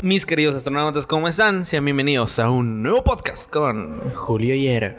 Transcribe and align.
Mis 0.00 0.24
queridos 0.24 0.54
astronautas, 0.54 1.08
¿cómo 1.08 1.26
están? 1.26 1.64
Sean 1.64 1.84
bienvenidos 1.84 2.38
a 2.38 2.48
un 2.50 2.84
nuevo 2.84 3.02
podcast 3.02 3.50
con 3.50 3.98
Julio 4.14 4.54
Hiera. 4.54 4.96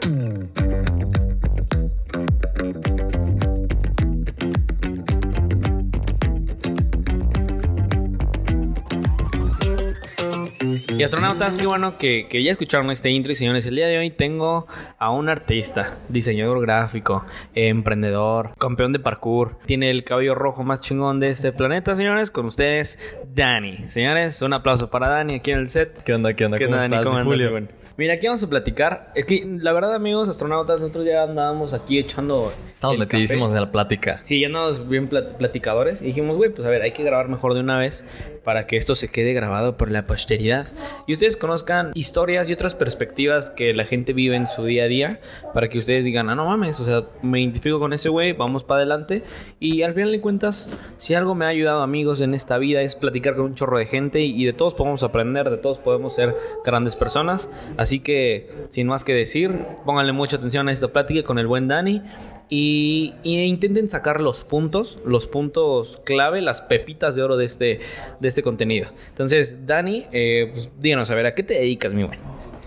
Y 11.00 11.02
astronautas, 11.02 11.56
qué 11.56 11.66
bueno 11.66 11.96
que, 11.96 12.26
que 12.28 12.44
ya 12.44 12.50
escucharon 12.52 12.90
este 12.90 13.08
intro. 13.08 13.32
Y 13.32 13.34
señores, 13.34 13.64
el 13.64 13.74
día 13.74 13.86
de 13.86 13.96
hoy 13.96 14.10
tengo 14.10 14.66
a 14.98 15.10
un 15.10 15.30
artista, 15.30 15.96
diseñador 16.10 16.60
gráfico, 16.60 17.24
emprendedor, 17.54 18.50
campeón 18.58 18.92
de 18.92 18.98
parkour. 18.98 19.56
Tiene 19.64 19.90
el 19.90 20.04
cabello 20.04 20.34
rojo 20.34 20.62
más 20.62 20.82
chingón 20.82 21.18
de 21.18 21.30
este 21.30 21.52
planeta, 21.52 21.96
señores. 21.96 22.30
Con 22.30 22.44
ustedes, 22.44 22.98
Dani. 23.34 23.88
Señores, 23.88 24.42
un 24.42 24.52
aplauso 24.52 24.90
para 24.90 25.08
Dani 25.08 25.36
aquí 25.36 25.52
en 25.52 25.60
el 25.60 25.70
set. 25.70 26.02
¿Qué 26.02 26.12
onda? 26.12 26.34
¿Qué 26.34 26.44
onda? 26.44 26.58
¿Qué 26.58 26.66
¿Cómo 26.66 26.76
onda, 26.76 26.82
Dani? 26.84 26.96
estás, 26.96 27.04
¿Cómo 27.06 27.14
mi 27.16 27.20
andas, 27.22 27.32
Julio? 27.32 27.50
buen? 27.50 27.70
Mira, 28.00 28.14
aquí 28.14 28.28
vamos 28.28 28.42
a 28.42 28.48
platicar. 28.48 29.12
Es 29.14 29.26
que, 29.26 29.46
la 29.60 29.74
verdad, 29.74 29.94
amigos 29.94 30.26
astronautas, 30.26 30.80
nosotros 30.80 31.04
ya 31.04 31.24
andábamos 31.24 31.74
aquí 31.74 31.98
echando. 31.98 32.50
Estamos 32.72 32.96
metidísimos 32.96 33.50
en 33.52 33.60
la 33.60 33.70
plática. 33.70 34.20
Sí, 34.22 34.40
ya 34.40 34.46
andamos 34.46 34.88
bien 34.88 35.10
plat- 35.10 35.36
platicadores. 35.36 36.00
Y 36.00 36.06
dijimos, 36.06 36.38
güey, 36.38 36.48
pues 36.48 36.66
a 36.66 36.70
ver, 36.70 36.80
hay 36.80 36.92
que 36.92 37.02
grabar 37.04 37.28
mejor 37.28 37.52
de 37.52 37.60
una 37.60 37.78
vez 37.78 38.06
para 38.42 38.66
que 38.66 38.78
esto 38.78 38.94
se 38.94 39.08
quede 39.08 39.34
grabado 39.34 39.76
por 39.76 39.90
la 39.90 40.06
posteridad. 40.06 40.68
Y 41.06 41.12
ustedes 41.12 41.36
conozcan 41.36 41.90
historias 41.92 42.48
y 42.48 42.54
otras 42.54 42.74
perspectivas 42.74 43.50
que 43.50 43.74
la 43.74 43.84
gente 43.84 44.14
vive 44.14 44.34
en 44.34 44.48
su 44.48 44.64
día 44.64 44.84
a 44.84 44.88
día. 44.88 45.20
Para 45.52 45.68
que 45.68 45.76
ustedes 45.78 46.06
digan, 46.06 46.30
ah, 46.30 46.34
no 46.34 46.46
mames, 46.46 46.80
o 46.80 46.84
sea, 46.86 47.02
me 47.20 47.42
identifico 47.42 47.78
con 47.78 47.92
ese 47.92 48.08
güey, 48.08 48.32
vamos 48.32 48.64
para 48.64 48.78
adelante. 48.78 49.24
Y 49.58 49.82
al 49.82 49.92
final 49.92 50.10
de 50.10 50.22
cuentas, 50.22 50.72
si 50.96 51.12
algo 51.12 51.34
me 51.34 51.44
ha 51.44 51.48
ayudado, 51.48 51.82
amigos, 51.82 52.22
en 52.22 52.32
esta 52.32 52.56
vida 52.56 52.80
es 52.80 52.94
platicar 52.94 53.36
con 53.36 53.44
un 53.44 53.54
chorro 53.56 53.76
de 53.76 53.84
gente. 53.84 54.20
Y 54.20 54.46
de 54.46 54.54
todos 54.54 54.72
podemos 54.72 55.02
aprender, 55.02 55.50
de 55.50 55.58
todos 55.58 55.78
podemos 55.78 56.14
ser 56.14 56.34
grandes 56.64 56.96
personas. 56.96 57.50
Así 57.76 57.89
que, 57.98 58.48
sin 58.70 58.86
más 58.86 59.02
que 59.02 59.12
decir, 59.12 59.52
pónganle 59.84 60.12
mucha 60.12 60.36
atención 60.36 60.68
a 60.68 60.72
esta 60.72 60.88
plática 60.88 61.24
con 61.24 61.38
el 61.38 61.48
buen 61.48 61.66
Dani. 61.66 62.02
Y, 62.48 63.14
intenten 63.22 63.88
sacar 63.88 64.20
los 64.20 64.42
puntos, 64.42 64.98
los 65.04 65.26
puntos 65.26 66.00
clave, 66.04 66.40
las 66.40 66.62
pepitas 66.62 67.14
de 67.14 67.22
oro 67.22 67.36
de 67.36 67.44
este, 67.44 67.80
de 68.18 68.28
este 68.28 68.42
contenido. 68.42 68.88
Entonces, 69.08 69.66
Dani, 69.66 70.06
eh, 70.12 70.50
pues 70.52 70.70
díganos, 70.80 71.10
a 71.10 71.14
ver, 71.14 71.26
¿a 71.26 71.34
qué 71.34 71.42
te 71.42 71.54
dedicas, 71.54 71.94
mi 71.94 72.02
güey? 72.02 72.18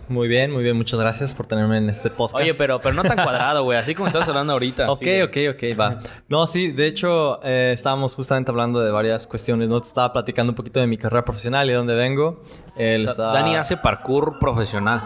Muy 0.09 0.27
bien, 0.27 0.51
muy 0.51 0.63
bien. 0.63 0.75
Muchas 0.75 0.99
gracias 0.99 1.33
por 1.33 1.47
tenerme 1.47 1.77
en 1.77 1.89
este 1.89 2.09
podcast. 2.09 2.35
Oye, 2.43 2.53
pero, 2.53 2.79
pero 2.79 2.93
no 2.93 3.03
tan 3.03 3.15
cuadrado, 3.23 3.63
güey, 3.63 3.77
así 3.77 3.95
como 3.95 4.07
estás 4.07 4.27
hablando 4.27 4.53
ahorita. 4.53 4.87
Ok, 4.91 5.01
así, 5.01 5.21
ok, 5.21 5.37
ok, 5.55 5.79
va. 5.79 5.99
No, 6.27 6.45
sí, 6.45 6.71
de 6.71 6.87
hecho, 6.87 7.39
eh, 7.43 7.71
estábamos 7.73 8.13
justamente 8.15 8.51
hablando 8.51 8.79
de 8.81 8.91
varias 8.91 9.25
cuestiones. 9.27 9.69
No 9.69 9.81
te 9.81 9.87
estaba 9.87 10.11
platicando 10.13 10.51
un 10.51 10.55
poquito 10.55 10.79
de 10.79 10.87
mi 10.87 10.97
carrera 10.97 11.23
profesional 11.23 11.67
y 11.67 11.71
de 11.71 11.77
dónde 11.77 11.95
vengo. 11.95 12.41
Él 12.75 13.01
O 13.01 13.03
sea, 13.03 13.11
está- 13.11 13.23
Dani 13.33 13.55
hace 13.55 13.77
parkour 13.77 14.39
profesional. 14.39 15.01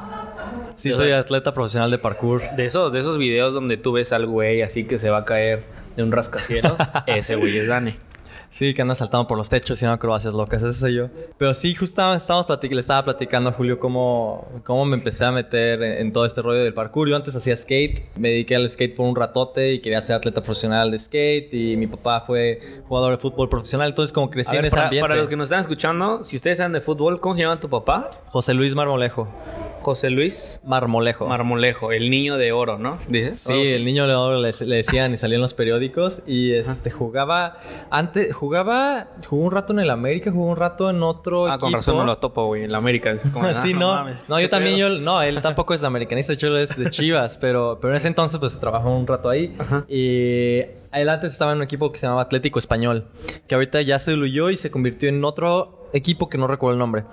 Sí, 0.76 0.94
soy 0.94 1.12
atleta 1.12 1.54
profesional 1.54 1.90
de 1.92 1.98
parkour. 1.98 2.42
De 2.56 2.66
esos, 2.66 2.92
de 2.94 3.00
esos 3.00 3.18
videos 3.18 3.54
donde 3.54 3.78
tú 3.78 3.94
ves 3.94 4.14
al 4.14 4.26
güey 4.28 4.62
así 4.62 4.86
que 4.86 4.98
se 4.98 5.10
va 5.10 5.20
a 5.20 5.26
caer 5.26 5.64
de 5.96 6.04
un 6.04 6.12
rascacielos, 6.12 6.74
ese 7.08 7.36
güey 7.36 7.58
es 7.58 7.68
Dani. 7.68 7.96
Sí, 8.50 8.74
que 8.74 8.82
anda 8.82 8.96
saltando 8.96 9.28
por 9.28 9.38
los 9.38 9.50
techos 9.50 9.72
y 9.72 9.74
haciendo 9.74 9.94
acrobacias 9.94 10.34
locas, 10.34 10.64
ese 10.64 10.80
soy 10.80 10.96
yo. 10.96 11.08
Pero 11.38 11.54
sí, 11.54 11.76
justo 11.76 12.14
estábamos 12.16 12.48
platic- 12.48 12.72
le 12.72 12.80
estaba 12.80 13.04
platicando 13.04 13.50
a 13.50 13.54
Julio 13.54 13.78
cómo, 13.78 14.48
cómo 14.64 14.86
me 14.86 14.96
empecé 14.96 15.26
a 15.26 15.32
meter 15.32 15.84
en, 15.84 15.92
en 16.08 16.14
todo 16.14 16.26
este 16.26 16.42
rollo 16.42 16.64
del 16.64 16.74
parkour. 16.74 17.10
Yo 17.10 17.16
antes 17.18 17.36
hacía 17.36 17.58
skate, 17.58 18.04
me 18.18 18.30
dediqué 18.30 18.56
al 18.56 18.68
skate 18.70 18.96
por 18.96 19.06
un 19.06 19.16
ratote 19.16 19.74
y 19.74 19.80
quería 19.80 20.00
ser 20.02 20.16
atleta 20.16 20.42
profesional 20.42 20.90
de 20.92 20.98
skate. 20.98 21.54
Y 21.54 21.76
mi 21.78 21.88
papá 21.88 22.22
fue 22.26 22.82
jugador 22.88 23.12
de 23.12 23.18
fútbol 23.18 23.50
profesional, 23.50 23.90
entonces 23.90 24.14
como 24.14 24.30
crecí 24.30 24.52
ver, 24.52 24.62
en 24.62 24.66
ese 24.68 24.76
para, 24.76 24.88
ambiente. 24.88 25.08
para 25.10 25.20
los 25.20 25.28
que 25.28 25.36
nos 25.36 25.46
están 25.48 25.60
escuchando, 25.62 26.24
si 26.24 26.38
ustedes 26.38 26.58
saben 26.58 26.72
de 26.72 26.82
fútbol, 26.82 27.20
¿cómo 27.20 27.36
se 27.36 27.42
llama 27.42 27.60
tu 27.60 27.68
papá? 27.68 28.12
José 28.28 28.54
Luis 28.54 28.74
Marmolejo. 28.74 29.28
José 29.82 30.10
Luis 30.10 30.60
Marmolejo. 30.64 31.28
Marmolejo, 31.28 31.92
el 31.92 32.10
niño 32.10 32.38
de 32.38 32.52
oro, 32.52 32.78
¿no? 32.78 32.98
¿Dices? 33.08 33.40
Sí, 33.40 33.54
el 33.54 33.86
niño 33.86 34.08
de 34.08 34.16
oro 34.16 34.42
le, 34.42 34.52
le 34.66 34.76
decían 34.78 35.14
y 35.14 35.18
salió 35.18 35.36
en 35.36 35.42
los 35.42 35.54
periódicos 35.54 36.24
y 36.28 36.54
este 36.54 36.92
jugaba 36.92 37.58
antes 37.90 38.34
jugaba 38.36 39.08
jugó 39.28 39.44
un 39.46 39.52
rato 39.52 39.74
en 39.74 39.80
el 39.80 39.90
América, 39.90 40.32
jugó 40.32 40.46
un 40.48 40.58
rato 40.58 40.90
en 40.90 41.02
otro 41.04 41.46
Ah, 41.48 41.52
equipo. 41.56 41.66
con 41.68 41.74
razón 41.74 41.98
no 41.98 42.06
lo 42.06 42.18
topo, 42.18 42.46
güey. 42.48 42.64
En 42.64 42.72
la 42.72 42.78
América. 42.80 43.12
Es 43.12 43.30
como, 43.30 43.46
ah, 43.48 43.54
sí, 43.62 43.74
no. 43.74 43.94
mames, 43.96 44.28
No, 44.28 44.36
¿qué 44.38 44.44
yo 44.44 44.50
también, 44.50 44.78
yo, 44.78 44.90
no, 44.90 45.22
él 45.22 45.42
tampoco 45.42 45.74
es 45.74 45.84
americanista, 45.84 46.32
de 46.32 46.36
hecho 46.36 46.48
él 46.48 46.58
es 46.58 46.76
de 46.78 46.90
Chivas, 46.90 47.38
pero, 47.42 47.78
pero 47.82 47.94
en 47.94 47.98
ese 47.98 48.08
entonces 48.08 48.40
pues 48.40 48.58
trabajó 48.60 48.90
un 48.96 49.08
rato 49.08 49.30
ahí. 49.30 49.56
Ajá. 49.60 49.86
Y 49.88 50.62
él 50.92 51.10
antes 51.10 51.32
estaba 51.32 51.52
en 51.52 51.58
un 51.60 51.64
equipo 51.64 51.92
que 51.92 52.00
se 52.00 52.06
llamaba 52.08 52.24
Atlético 52.24 52.60
Español, 52.60 53.06
que 53.48 53.56
ahorita 53.56 53.82
ya 53.82 54.00
se 54.00 54.12
diluyó 54.12 54.50
y 54.50 54.58
se 54.58 54.72
convirtió 54.72 55.10
en 55.10 55.24
otro 55.24 55.77
equipo 55.94 56.30
que 56.30 56.38
no 56.38 56.48
recuerdo 56.48 56.74
el 56.74 56.80
nombre, 56.80 57.04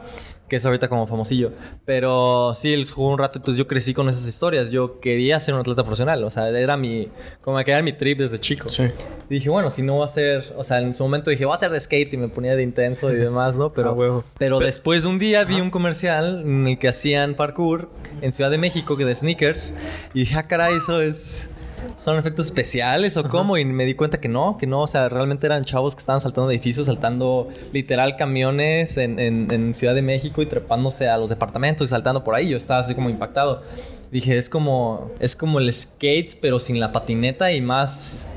que 0.48 0.56
es 0.56 0.66
ahorita 0.66 0.88
como 0.88 1.06
famosillo. 1.06 1.52
Pero 1.84 2.54
sí, 2.54 2.72
él 2.72 2.86
jugó 2.90 3.10
un 3.12 3.18
rato, 3.18 3.38
entonces 3.38 3.58
yo 3.58 3.66
crecí 3.66 3.94
con 3.94 4.08
esas 4.08 4.26
historias. 4.28 4.70
Yo 4.70 5.00
quería 5.00 5.38
ser 5.40 5.54
un 5.54 5.60
atleta 5.60 5.82
profesional, 5.82 6.22
o 6.24 6.30
sea, 6.30 6.48
era 6.48 6.76
mi, 6.76 7.08
como 7.40 7.58
que 7.64 7.70
era 7.70 7.82
mi 7.82 7.92
trip 7.92 8.18
desde 8.18 8.38
chico. 8.38 8.68
Sí. 8.68 8.84
Y 9.30 9.34
dije, 9.34 9.48
bueno, 9.50 9.70
si 9.70 9.82
no 9.82 9.98
va 9.98 10.04
a 10.04 10.08
ser, 10.08 10.52
o 10.56 10.64
sea, 10.64 10.80
en 10.80 10.92
su 10.92 11.02
momento 11.02 11.30
dije, 11.30 11.44
voy 11.44 11.52
a 11.52 11.56
hacer 11.56 11.70
de 11.70 11.80
skate 11.80 12.12
y 12.14 12.16
me 12.16 12.28
ponía 12.28 12.56
de 12.56 12.62
intenso 12.62 13.10
y 13.10 13.16
demás, 13.16 13.56
¿no? 13.56 13.72
Pero, 13.72 13.90
Ah, 13.90 13.92
huevo. 13.92 14.24
pero 14.38 14.58
después 14.58 15.04
un 15.04 15.18
día 15.18 15.44
vi 15.44 15.60
un 15.60 15.70
comercial 15.70 16.42
en 16.44 16.66
el 16.66 16.78
que 16.78 16.88
hacían 16.88 17.34
parkour 17.34 17.88
en 18.20 18.32
Ciudad 18.32 18.50
de 18.50 18.58
México, 18.58 18.96
que 18.96 19.04
de 19.04 19.14
sneakers, 19.14 19.72
y 20.12 20.20
dije, 20.20 20.36
ah, 20.36 20.46
caray, 20.46 20.76
eso 20.76 21.00
es... 21.00 21.50
¿Son 21.96 22.16
efectos 22.18 22.46
especiales 22.46 23.16
o 23.16 23.28
cómo? 23.28 23.56
Y 23.56 23.64
me 23.64 23.84
di 23.84 23.94
cuenta 23.94 24.20
que 24.20 24.28
no, 24.28 24.56
que 24.58 24.66
no, 24.66 24.80
o 24.82 24.86
sea, 24.86 25.08
realmente 25.08 25.46
eran 25.46 25.64
chavos 25.64 25.94
que 25.94 26.00
estaban 26.00 26.20
saltando 26.20 26.48
de 26.48 26.54
edificios, 26.56 26.86
saltando 26.86 27.48
literal 27.72 28.16
camiones 28.16 28.96
en, 28.96 29.18
en- 29.18 29.48
en 29.52 29.74
Ciudad 29.74 29.94
de 29.94 30.02
México 30.02 30.42
y 30.42 30.46
trepándose 30.46 31.08
a 31.08 31.16
los 31.16 31.28
departamentos 31.30 31.88
y 31.88 31.90
saltando 31.90 32.24
por 32.24 32.34
ahí. 32.34 32.48
Yo 32.48 32.56
estaba 32.56 32.80
así 32.80 32.94
como 32.94 33.10
impactado. 33.10 33.62
Dije, 34.10 34.36
es 34.38 34.48
como, 34.48 35.10
es 35.20 35.34
como 35.36 35.58
el 35.58 35.72
skate, 35.72 36.38
pero 36.40 36.58
sin 36.60 36.78
la 36.80 36.92
patineta 36.92 37.50
y 37.52 37.60
más, 37.60 38.28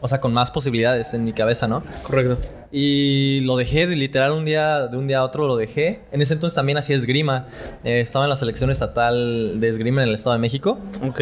o 0.00 0.08
sea, 0.08 0.20
con 0.20 0.32
más 0.32 0.50
posibilidades 0.50 1.12
en 1.14 1.24
mi 1.24 1.32
cabeza, 1.32 1.68
¿no? 1.68 1.82
Correcto. 2.02 2.38
Y 2.72 3.40
lo 3.42 3.56
dejé, 3.56 3.86
de 3.86 3.96
literal, 3.96 4.32
un 4.32 4.44
día, 4.44 4.88
de 4.88 4.96
un 4.96 5.06
día 5.06 5.18
a 5.18 5.24
otro 5.24 5.46
lo 5.46 5.56
dejé. 5.56 6.00
En 6.10 6.20
ese 6.20 6.34
entonces 6.34 6.54
también 6.54 6.76
hacía 6.78 6.96
esgrima. 6.96 7.46
Eh, 7.84 8.00
estaba 8.00 8.24
en 8.24 8.28
la 8.28 8.36
selección 8.36 8.70
estatal 8.70 9.60
de 9.60 9.68
esgrima 9.68 10.02
en 10.02 10.08
el 10.08 10.14
Estado 10.14 10.34
de 10.34 10.40
México. 10.40 10.78
Ok. 11.02 11.20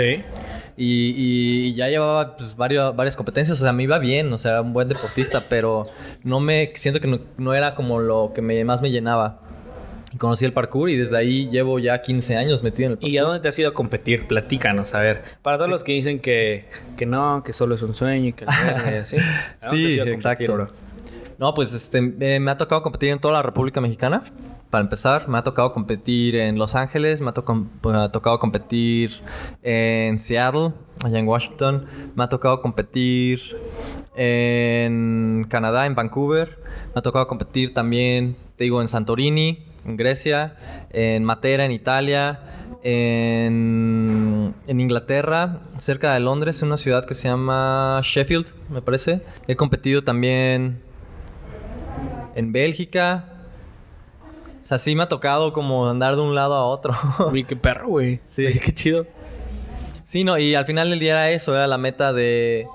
Y, 0.77 1.15
y 1.17 1.75
ya 1.75 1.89
llevaba 1.89 2.37
pues, 2.37 2.57
varios, 2.57 2.95
varias 2.97 3.17
competencias. 3.17 3.61
O 3.61 3.63
sea, 3.63 3.73
me 3.73 3.85
iba 3.85 3.99
bien, 3.99 4.33
o 4.33 4.39
sea, 4.39 4.61
un 4.61 4.73
buen 4.73 4.89
deportista, 4.89 5.45
pero 5.49 5.87
no 6.23 6.41
me 6.41 6.73
siento 6.75 7.01
que 7.01 7.07
no, 7.07 7.21
no 7.37 7.55
era 7.55 7.75
como 7.75 8.01
lo 8.01 8.33
que 8.35 8.43
me, 8.43 8.65
más 8.65 8.83
me 8.83 8.91
llenaba. 8.91 9.41
Y 10.13 10.17
conocí 10.17 10.45
el 10.45 10.53
parkour 10.53 10.91
y 10.91 10.97
desde 10.97 11.17
ahí 11.17 11.49
llevo 11.51 11.81
ya 11.81 12.01
15 12.01 12.37
años 12.37 12.63
metido 12.63 12.87
en 12.87 12.93
el 12.93 12.99
parkour. 12.99 13.11
¿Y 13.11 13.19
a 13.19 13.23
dónde 13.23 13.41
te 13.41 13.49
has 13.49 13.59
ido 13.59 13.69
a 13.69 13.75
competir? 13.75 14.27
Platícanos, 14.27 14.95
a 14.95 15.01
ver. 15.01 15.23
Para 15.43 15.57
todos 15.59 15.71
los 15.71 15.83
que 15.83 15.93
dicen 15.93 16.21
que, 16.21 16.67
que 16.97 17.05
no, 17.05 17.43
que 17.43 17.53
solo 17.53 17.75
es 17.75 17.83
un 17.83 17.95
sueño 17.95 18.29
y 18.29 18.33
que 18.33 18.45
y 18.45 18.95
así. 18.95 19.17
¿a 19.17 19.67
dónde 19.67 19.93
Sí, 19.93 19.97
competir, 19.97 20.09
exacto. 20.09 20.69
No, 21.39 21.53
pues 21.53 21.73
este, 21.73 21.99
eh, 22.21 22.39
me 22.39 22.51
ha 22.51 22.59
tocado 22.59 22.83
competir 22.83 23.11
en 23.11 23.19
toda 23.19 23.35
la 23.35 23.43
República 23.43 23.81
Mexicana. 23.81 24.23
Para 24.75 24.83
empezar, 24.83 25.29
me 25.29 25.39
ha 25.39 25.45
tocado 25.45 25.73
competir 25.73 26.35
en 26.35 26.59
Los 26.59 26.75
Ángeles, 26.75 27.21
me 27.21 27.31
ha, 27.31 27.33
tocado 28.11 28.41
competir 28.41 29.23
en 29.63 30.19
Seattle, 30.19 30.73
allá 31.05 31.21
en 31.21 31.29
Washington, 31.29 31.87
me 32.17 32.25
ha 32.25 32.29
tocado 32.29 32.61
competir 32.61 33.57
en 34.17 35.47
Canadá, 35.49 35.87
en 35.87 35.95
Vancouver, 35.95 36.59
me 36.93 36.99
ha 36.99 37.03
tocado 37.03 37.29
competir 37.29 37.73
también, 37.73 38.35
te 38.57 38.65
digo, 38.65 38.83
en 38.83 38.89
Santorini, 38.89 39.65
en 39.85 39.97
Grecia, 39.97 40.57
en 40.91 41.23
Matera, 41.23 41.65
en 41.65 41.71
Italia, 41.71 42.41
en, 42.83 44.57
en 44.67 44.81
Inglaterra, 44.81 45.61
cerca 45.79 46.15
de 46.15 46.19
Londres, 46.19 46.61
en 46.63 46.67
una 46.67 46.79
ciudad 46.79 47.05
que 47.05 47.15
se 47.15 47.29
llama 47.29 48.01
Sheffield, 48.03 48.49
me 48.71 48.83
parece. 48.83 49.21
He 49.47 49.55
competido 49.55 50.03
también 50.03 50.83
en 52.35 52.51
Bélgica. 52.51 53.34
O 54.65 54.67
sea, 54.67 54.79
sí 54.79 54.97
me 54.97 55.03
ha 55.03 55.09
tocado 55.09 55.53
como 55.53 55.89
andar 55.89 56.17
de 56.17 56.23
un 56.23 56.35
lado 56.35 56.55
a 56.55 56.65
otro. 56.65 56.95
Uy, 57.31 57.45
qué 57.45 57.55
perro, 57.55 57.89
güey. 57.89 58.21
Sí. 58.31 58.47
Qué 58.59 58.73
chido. 58.73 59.07
sí, 60.05 60.25
no, 60.25 60.39
y 60.39 60.55
al 60.55 60.65
final 60.65 60.89
del 60.91 60.99
día 60.99 61.13
era 61.13 61.31
eso, 61.31 61.55
era 61.55 61.67
la 61.67 61.77
meta 61.77 62.13
de... 62.15 62.67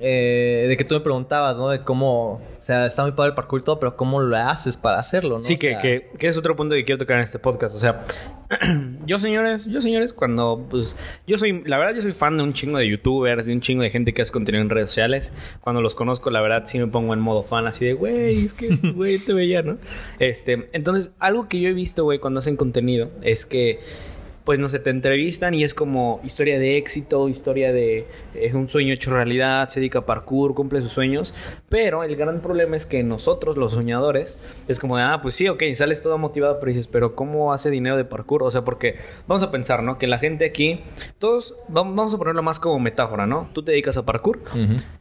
eh, 0.00 0.64
de 0.66 0.76
que 0.78 0.84
tú 0.84 0.94
me 0.94 1.00
preguntabas, 1.00 1.58
¿no? 1.58 1.68
De 1.68 1.82
cómo... 1.82 2.32
O 2.32 2.40
sea, 2.62 2.86
está 2.86 3.02
muy 3.02 3.12
padre 3.12 3.28
el 3.30 3.34
parkour 3.34 3.60
y 3.60 3.64
todo, 3.64 3.78
pero 3.78 3.96
¿cómo 3.96 4.20
lo 4.20 4.34
haces 4.36 4.76
para 4.78 4.98
hacerlo, 4.98 5.36
no? 5.38 5.44
Sí, 5.44 5.54
O 5.54 5.58
que, 5.58 5.70
sea, 5.72 5.80
que, 5.82 6.10
que 6.18 6.28
es 6.28 6.36
otro 6.38 6.56
punto 6.56 6.74
que 6.74 6.84
quiero 6.86 6.98
tocar 6.98 7.18
en 7.18 7.24
este 7.24 7.38
podcast. 7.38 7.76
O 7.76 7.78
sea, 7.78 8.02
yo, 9.06 9.18
señores, 9.18 9.66
yo, 9.66 9.80
señores, 9.80 10.12
cuando, 10.12 10.66
pues, 10.68 10.96
yo 11.26 11.38
soy, 11.38 11.62
la 11.64 11.78
verdad, 11.78 11.94
yo 11.94 12.02
soy 12.02 12.12
fan 12.12 12.36
de 12.36 12.42
un 12.42 12.52
chingo 12.52 12.78
de 12.78 12.88
youtubers, 12.88 13.46
de 13.46 13.52
un 13.52 13.60
chingo 13.60 13.82
de 13.82 13.90
gente 13.90 14.12
que 14.12 14.22
hace 14.22 14.32
contenido 14.32 14.62
en 14.62 14.70
redes 14.70 14.88
sociales. 14.88 15.32
Cuando 15.60 15.80
los 15.80 15.94
conozco, 15.94 16.30
la 16.30 16.40
verdad, 16.40 16.64
sí 16.66 16.78
me 16.78 16.88
pongo 16.88 17.14
en 17.14 17.20
modo 17.20 17.44
fan, 17.44 17.66
así 17.66 17.84
de, 17.84 17.92
güey, 17.92 18.44
es 18.44 18.54
que, 18.54 18.68
güey, 18.94 19.18
te 19.18 19.32
veía, 19.32 19.62
¿no? 19.62 19.78
Este, 20.18 20.68
entonces, 20.72 21.12
algo 21.18 21.48
que 21.48 21.60
yo 21.60 21.68
he 21.68 21.72
visto, 21.74 22.04
güey, 22.04 22.18
cuando 22.18 22.40
hacen 22.40 22.56
contenido, 22.56 23.10
es 23.22 23.46
que 23.46 23.80
pues 24.44 24.58
no 24.58 24.68
sé, 24.68 24.78
te 24.78 24.90
entrevistan 24.90 25.54
y 25.54 25.64
es 25.64 25.74
como 25.74 26.20
historia 26.24 26.58
de 26.58 26.76
éxito, 26.76 27.28
historia 27.28 27.72
de 27.72 28.06
es 28.34 28.54
un 28.54 28.68
sueño 28.68 28.94
hecho 28.94 29.12
realidad, 29.12 29.68
se 29.68 29.80
dedica 29.80 30.00
a 30.00 30.06
parkour, 30.06 30.54
cumple 30.54 30.80
sus 30.82 30.92
sueños, 30.92 31.34
pero 31.68 32.04
el 32.04 32.16
gran 32.16 32.40
problema 32.40 32.76
es 32.76 32.86
que 32.86 33.02
nosotros 33.02 33.56
los 33.56 33.74
soñadores 33.74 34.38
es 34.68 34.78
como 34.78 34.96
de, 34.96 35.02
ah, 35.02 35.20
pues 35.22 35.34
sí, 35.34 35.48
ok, 35.48 35.62
sales 35.74 36.02
todo 36.02 36.18
motivado, 36.18 36.58
pero 36.58 36.70
dices, 36.70 36.86
pero 36.86 37.14
¿cómo 37.14 37.52
hace 37.52 37.70
dinero 37.70 37.96
de 37.96 38.04
parkour? 38.04 38.42
O 38.42 38.50
sea, 38.50 38.62
porque 38.64 38.96
vamos 39.26 39.42
a 39.42 39.50
pensar, 39.50 39.82
¿no? 39.82 39.98
Que 39.98 40.06
la 40.06 40.18
gente 40.18 40.44
aquí, 40.44 40.80
todos, 41.18 41.54
vamos 41.68 42.14
a 42.14 42.18
ponerlo 42.18 42.42
más 42.42 42.60
como 42.60 42.78
metáfora, 42.78 43.26
¿no? 43.26 43.48
Tú 43.52 43.62
te 43.62 43.72
dedicas 43.72 43.96
a 43.96 44.04
parkour, 44.04 44.40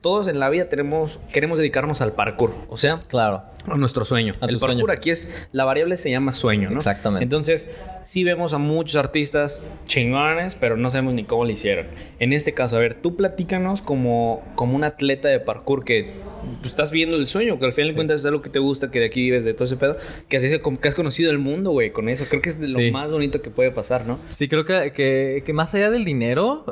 todos 0.01 0.27
en 0.27 0.39
la 0.39 0.49
vida 0.49 0.69
tenemos, 0.69 1.19
queremos 1.31 1.57
dedicarnos 1.57 2.01
al 2.01 2.13
parkour, 2.13 2.53
o 2.69 2.77
sea, 2.77 2.99
claro. 3.07 3.43
A 3.67 3.77
nuestro 3.77 4.05
sueño. 4.05 4.33
A 4.41 4.45
el 4.45 4.57
parkour 4.57 4.79
sueño. 4.79 4.85
aquí 4.91 5.11
es, 5.11 5.31
la 5.51 5.65
variable 5.65 5.97
se 5.97 6.09
llama 6.09 6.33
sueño, 6.33 6.69
¿no? 6.69 6.77
Exactamente. 6.77 7.23
Entonces, 7.23 7.69
sí 8.05 8.23
vemos 8.23 8.53
a 8.53 8.57
muchos 8.57 8.95
artistas 8.95 9.63
chingones, 9.85 10.55
pero 10.55 10.77
no 10.77 10.89
sabemos 10.89 11.13
ni 11.13 11.23
cómo 11.23 11.45
lo 11.45 11.51
hicieron. 11.51 11.87
En 12.19 12.33
este 12.33 12.53
caso, 12.53 12.77
a 12.77 12.79
ver, 12.79 12.95
tú 12.95 13.15
platícanos 13.15 13.81
como, 13.81 14.43
como 14.55 14.75
un 14.75 14.83
atleta 14.83 15.27
de 15.27 15.39
parkour 15.39 15.83
que 15.83 16.13
pues, 16.61 16.71
estás 16.71 16.91
viendo 16.91 17.17
el 17.17 17.27
sueño, 17.27 17.59
que 17.59 17.65
al 17.65 17.73
final 17.73 17.89
de 17.89 17.95
cuentas 17.95 18.21
es 18.21 18.25
algo 18.25 18.41
que 18.41 18.49
te 18.49 18.59
gusta, 18.59 18.89
que 18.91 18.99
de 18.99 19.05
aquí 19.05 19.21
vives, 19.21 19.43
de 19.43 19.53
todo 19.53 19.65
ese 19.65 19.75
pedo, 19.77 19.97
que, 20.27 20.37
así, 20.37 20.49
que 20.49 20.87
has 20.87 20.95
conocido 20.95 21.31
el 21.31 21.37
mundo, 21.37 21.71
güey, 21.71 21.91
con 21.91 22.09
eso. 22.09 22.25
Creo 22.29 22.41
que 22.41 22.49
es 22.49 22.59
de 22.59 22.67
lo 22.67 22.79
Sí. 22.79 22.91
más 22.91 23.11
bonito 23.11 23.41
que 23.41 23.49
puede 23.49 23.71
pasar, 23.71 24.05
¿no? 24.05 24.19
Sí, 24.29 24.47
creo 24.47 24.65
que, 24.65 24.91
que, 24.93 25.43
que 25.45 25.53
más 25.53 25.75
allá 25.75 25.91
del 25.91 26.05
dinero, 26.05 26.65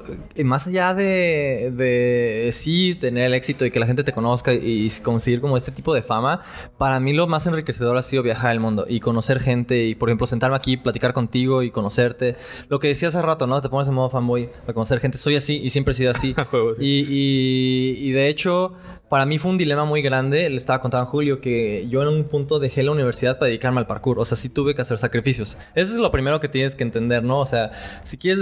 más 0.44 0.68
allá 0.68 0.94
de, 0.94 1.72
de 1.76 2.50
sí 2.54 2.96
tener 3.00 3.26
el 3.26 3.34
éxito 3.34 3.66
y 3.66 3.72
que 3.72 3.80
la 3.80 3.86
gente 3.86 4.04
te 4.04 4.14
conozca 4.14 4.54
y, 4.54 4.88
conseguir 5.04 5.42
como 5.42 5.58
este 5.58 5.72
tipo 5.72 5.94
de 5.94 6.02
fama, 6.02 6.44
para 6.78 7.00
mí 7.00 7.14
lo 7.14 7.28
más 7.28 7.48
enriquecedor 7.48 7.98
ha 7.98 8.02
sido 8.02 8.24
viajar 8.24 8.52
el 8.52 8.60
mundo 8.60 8.86
y 8.88 9.00
conocer 9.00 9.40
gente 9.40 9.86
y, 9.86 9.96
por 9.96 10.10
ejemplo, 10.10 10.28
sentarme 10.28 10.56
aquí, 10.56 10.78
platicar 10.78 11.14
contigo 11.14 11.64
y 11.64 11.72
conocerte. 11.72 12.36
Lo 12.70 12.80
que 12.80 12.90
decía 12.90 13.08
hace 13.08 13.22
rato, 13.22 13.48
¿no? 13.48 13.62
Te 13.62 13.70
pones 13.70 13.88
en 13.88 13.96
modo 13.96 14.10
fanboy 14.10 14.50
para 14.62 14.74
conocer 14.74 15.00
gente. 15.00 15.18
Soy 15.18 15.36
así 15.36 15.58
y 15.58 15.72
siempre 15.72 15.94
he 15.94 15.96
sido 15.96 16.12
así. 16.12 16.36
Sí. 16.78 16.84
y, 16.86 17.06
y, 17.10 18.10
y 18.10 18.12
de 18.12 18.30
hecho, 18.30 18.74
para 19.10 19.26
mí 19.26 19.38
fue 19.38 19.52
un 19.52 19.58
dilema 19.58 19.86
muy 19.86 20.02
grande. 20.02 20.50
Le 20.50 20.58
estaba 20.58 20.82
contando 20.82 21.08
a 21.08 21.10
Julio 21.10 21.42
que 21.42 21.88
yo 21.90 22.02
en 22.02 22.08
un 22.10 22.24
punto 22.26 22.60
dejé 22.60 22.84
la 22.84 22.92
universidad 22.92 23.38
para 23.40 23.48
dedicarme 23.48 23.80
al 23.80 23.88
parkour. 23.88 24.20
O 24.20 24.26
sea, 24.26 24.38
sí 24.38 24.50
tuve 24.50 24.76
que 24.76 24.82
hacer 24.82 24.98
sacrificios. 24.98 25.58
Eso 25.76 25.94
es 25.94 26.00
lo 26.00 26.12
primero 26.12 26.40
que 26.40 26.48
tienes 26.48 26.76
que 26.76 26.84
entender, 26.84 27.24
¿no? 27.24 27.40
O 27.40 27.46
sea, 27.46 27.72
si 28.04 28.18
quieres 28.18 28.40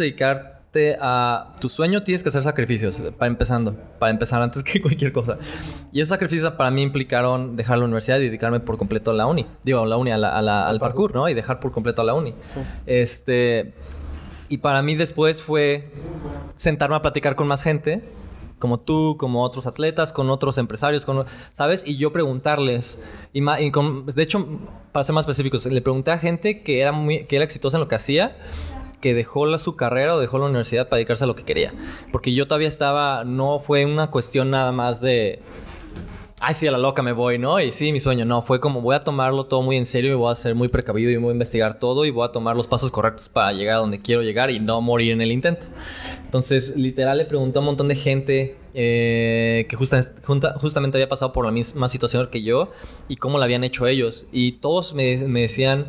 a 1.02 1.56
tu 1.60 1.70
sueño, 1.70 2.04
tienes 2.04 2.22
que 2.24 2.30
hacer 2.30 2.44
sacrificios. 2.44 3.02
Para 3.18 3.28
empezando. 3.28 3.76
Para 4.00 4.12
empezar 4.12 4.42
antes 4.42 4.64
que 4.64 4.82
cualquier 4.84 5.12
cosa. 5.12 5.36
Y 5.92 6.02
esos 6.02 6.10
sacrificios 6.10 6.52
para 6.54 6.72
mí 6.72 6.82
implicaron 6.82 7.56
dejar 7.56 7.78
la 7.80 7.86
universidad 7.86 8.18
y 8.20 8.26
dedicarme 8.26 8.60
por 8.60 8.78
completo 8.78 9.12
a 9.12 9.14
la 9.14 9.26
uni. 9.26 9.46
Digo, 9.64 9.80
a 9.82 9.86
la 9.88 9.98
uni, 9.98 10.12
a 10.12 10.18
la- 10.18 10.38
a 10.38 10.42
la- 10.42 10.68
al 10.68 10.80
parkour, 10.80 11.14
¿no? 11.16 11.28
Y 11.30 11.34
dejar 11.34 11.60
por 11.60 11.72
completo 11.72 12.02
a 12.02 12.06
la 12.06 12.14
uni. 12.14 12.34
Este... 12.86 13.74
Y 14.48 14.60
para 14.60 14.82
mí 14.84 14.96
después 14.96 15.42
fue 15.42 15.92
sentarme 16.56 16.96
a 16.96 17.02
platicar 17.02 17.36
con 17.36 17.48
más 17.48 17.64
gente, 17.64 18.04
como 18.60 18.80
tú, 18.80 19.18
como 19.20 19.44
otros 19.44 19.66
atletas, 19.66 20.14
con 20.14 20.30
otros 20.30 20.60
empresarios, 20.60 21.04
con, 21.04 21.26
¿sabes? 21.52 21.82
Y 21.86 21.98
yo 21.98 22.14
preguntarles, 22.14 23.02
y, 23.34 23.42
ma- 23.42 23.60
y 23.60 23.72
con- 23.72 24.06
de 24.06 24.22
hecho, 24.22 24.46
para 24.92 25.04
ser 25.04 25.16
más 25.16 25.24
específicos, 25.24 25.66
le 25.66 25.82
pregunté 25.82 26.12
a 26.12 26.20
gente 26.20 26.62
que 26.62 26.80
era, 26.80 26.92
muy, 26.92 27.26
que 27.26 27.38
era 27.38 27.44
exitosa 27.46 27.78
en 27.78 27.82
lo 27.82 27.88
que 27.90 27.96
hacía, 27.96 28.38
que 29.02 29.14
dejó 29.14 29.46
la, 29.46 29.60
su 29.60 29.76
carrera 29.76 30.16
o 30.16 30.20
dejó 30.20 30.38
la 30.40 30.46
universidad 30.46 30.90
para 30.90 30.98
dedicarse 30.98 31.24
a 31.24 31.28
lo 31.28 31.36
que 31.36 31.44
quería. 31.44 31.74
Porque 32.12 32.34
yo 32.34 32.48
todavía 32.48 32.68
estaba, 32.68 33.24
no 33.24 33.60
fue 33.60 33.86
una 33.86 34.12
cuestión 34.12 34.52
nada 34.52 34.72
más 34.72 35.02
de, 35.02 35.42
ay, 36.40 36.54
sí, 36.54 36.68
a 36.68 36.72
la 36.72 36.78
loca 36.78 37.02
me 37.02 37.12
voy, 37.12 37.38
¿no? 37.38 37.60
Y 37.60 37.72
sí, 37.72 37.92
mi 37.92 38.00
sueño, 38.00 38.26
no, 38.26 38.42
fue 38.42 38.60
como 38.60 38.82
voy 38.82 38.96
a 38.96 39.04
tomarlo 39.04 39.46
todo 39.46 39.62
muy 39.62 39.78
en 39.78 39.86
serio 39.86 40.12
y 40.12 40.16
voy 40.16 40.32
a 40.32 40.36
ser 40.36 40.54
muy 40.54 40.68
precavido 40.68 41.12
y 41.12 41.18
voy 41.18 41.30
a 41.30 41.34
investigar 41.34 41.80
todo 41.80 42.06
y 42.06 42.12
voy 42.12 42.28
a 42.28 42.32
tomar 42.32 42.56
los 42.56 42.68
pasos 42.68 42.92
correctos 42.92 43.30
para 43.30 43.54
llegar 43.54 43.78
a 43.78 43.80
donde 43.80 44.00
quiero 44.00 44.22
llegar 44.22 44.52
y 44.52 44.60
no 44.60 44.82
morir 44.82 45.14
en 45.14 45.22
el 45.22 45.32
intento. 45.32 45.68
Entonces, 46.24 46.76
literal, 46.76 47.18
le 47.18 47.26
pregunté 47.26 47.58
a 47.58 47.62
un 47.62 47.66
montón 47.68 47.88
de 47.88 47.96
gente 47.96 48.58
eh, 48.74 49.66
que 49.70 49.76
justamente 49.78 50.98
había 50.98 51.08
pasado 51.08 51.32
por 51.32 51.46
la 51.46 51.52
misma 51.52 51.88
situación 51.88 52.28
que 52.30 52.42
yo 52.44 52.72
y 53.08 53.16
cómo 53.16 53.40
la 53.40 53.46
habían 53.46 53.64
hecho 53.64 53.88
ellos. 53.88 54.28
Y 54.32 54.54
todos 54.54 54.94
me 54.94 55.16
decían 55.16 55.88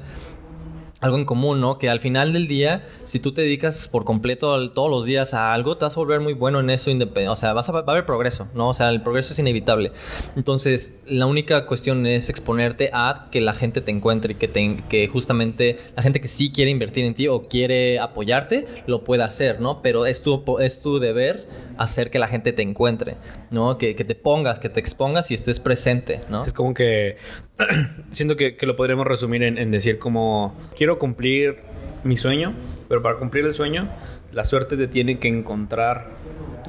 algo 1.07 1.17
en 1.19 1.25
común, 1.25 1.61
¿no? 1.61 1.79
Que 1.79 1.89
al 1.89 2.01
final 2.01 2.33
del 2.35 2.47
día, 2.49 2.85
si 3.05 3.19
tú 3.21 3.33
te 3.33 3.41
dedicas 3.43 3.89
por 3.89 4.05
completo 4.05 4.53
al- 4.53 4.73
todos 4.75 4.91
los 4.91 5.05
días 5.07 5.33
a 5.33 5.55
algo, 5.55 5.77
te 5.79 5.85
vas 5.87 5.97
a 5.97 6.01
volver 6.01 6.21
muy 6.21 6.35
bueno 6.35 6.61
en 6.61 6.69
eso. 6.71 6.91
O 7.31 7.37
sea, 7.37 7.53
vas 7.55 7.69
a, 7.69 7.73
va 7.73 7.81
a 7.87 7.91
haber 7.91 8.05
progreso, 8.07 8.49
¿no? 8.55 8.69
O 8.69 8.75
sea, 8.75 8.91
el 8.91 9.03
progreso 9.03 9.33
es 9.33 9.39
inevitable. 9.39 9.93
Entonces, 10.37 10.97
la 11.07 11.27
única 11.27 11.67
cuestión 11.67 12.07
es 12.07 12.29
exponerte 12.31 12.91
a 12.93 13.29
que 13.31 13.41
la 13.41 13.55
gente 13.55 13.81
te 13.81 13.91
encuentre 13.91 14.33
y 14.33 14.37
que, 14.37 14.49
te- 14.49 14.83
que 14.89 15.09
justamente 15.09 15.79
la 15.97 16.03
gente 16.03 16.21
que 16.21 16.29
sí 16.29 16.53
quiere 16.53 16.71
invertir 16.71 17.05
en 17.05 17.15
ti 17.15 17.29
o 17.29 17.45
quiere 17.49 17.99
apoyarte, 17.99 18.67
lo 18.87 19.05
pueda 19.05 19.25
hacer, 19.25 19.61
¿no? 19.61 19.83
Pero 19.83 20.07
es 20.07 20.23
tu, 20.23 20.43
es 20.61 20.83
tu 20.83 20.99
deber 20.99 21.47
hacer 21.79 22.11
que 22.11 22.19
la 22.19 22.27
gente 22.29 22.53
te 22.53 22.63
encuentre, 22.63 23.17
¿no? 23.57 23.77
Que, 23.79 23.97
que 23.97 24.05
te 24.05 24.15
pongas, 24.15 24.61
que 24.61 24.69
te 24.69 24.79
expongas 24.79 25.31
y 25.33 25.35
estés 25.35 25.59
presente, 25.59 26.21
¿no? 26.31 26.45
Es 26.45 26.53
como 26.53 26.73
que 26.75 27.17
siento 28.13 28.37
que, 28.37 28.57
que 28.57 28.67
lo 28.67 28.77
podríamos 28.77 29.07
resumir 29.07 29.43
en, 29.43 29.59
en 29.59 29.71
decir 29.73 29.99
como 29.99 30.55
quiero 30.77 30.99
cumplir 31.01 31.57
mi 32.05 32.17
sueño, 32.17 32.53
pero 32.89 33.03
para 33.03 33.17
cumplir 33.19 33.45
el 33.47 33.55
sueño 33.55 33.89
la 34.33 34.45
suerte 34.45 34.77
te 34.77 34.87
tiene 34.87 35.19
que 35.19 35.29
encontrar 35.29 36.11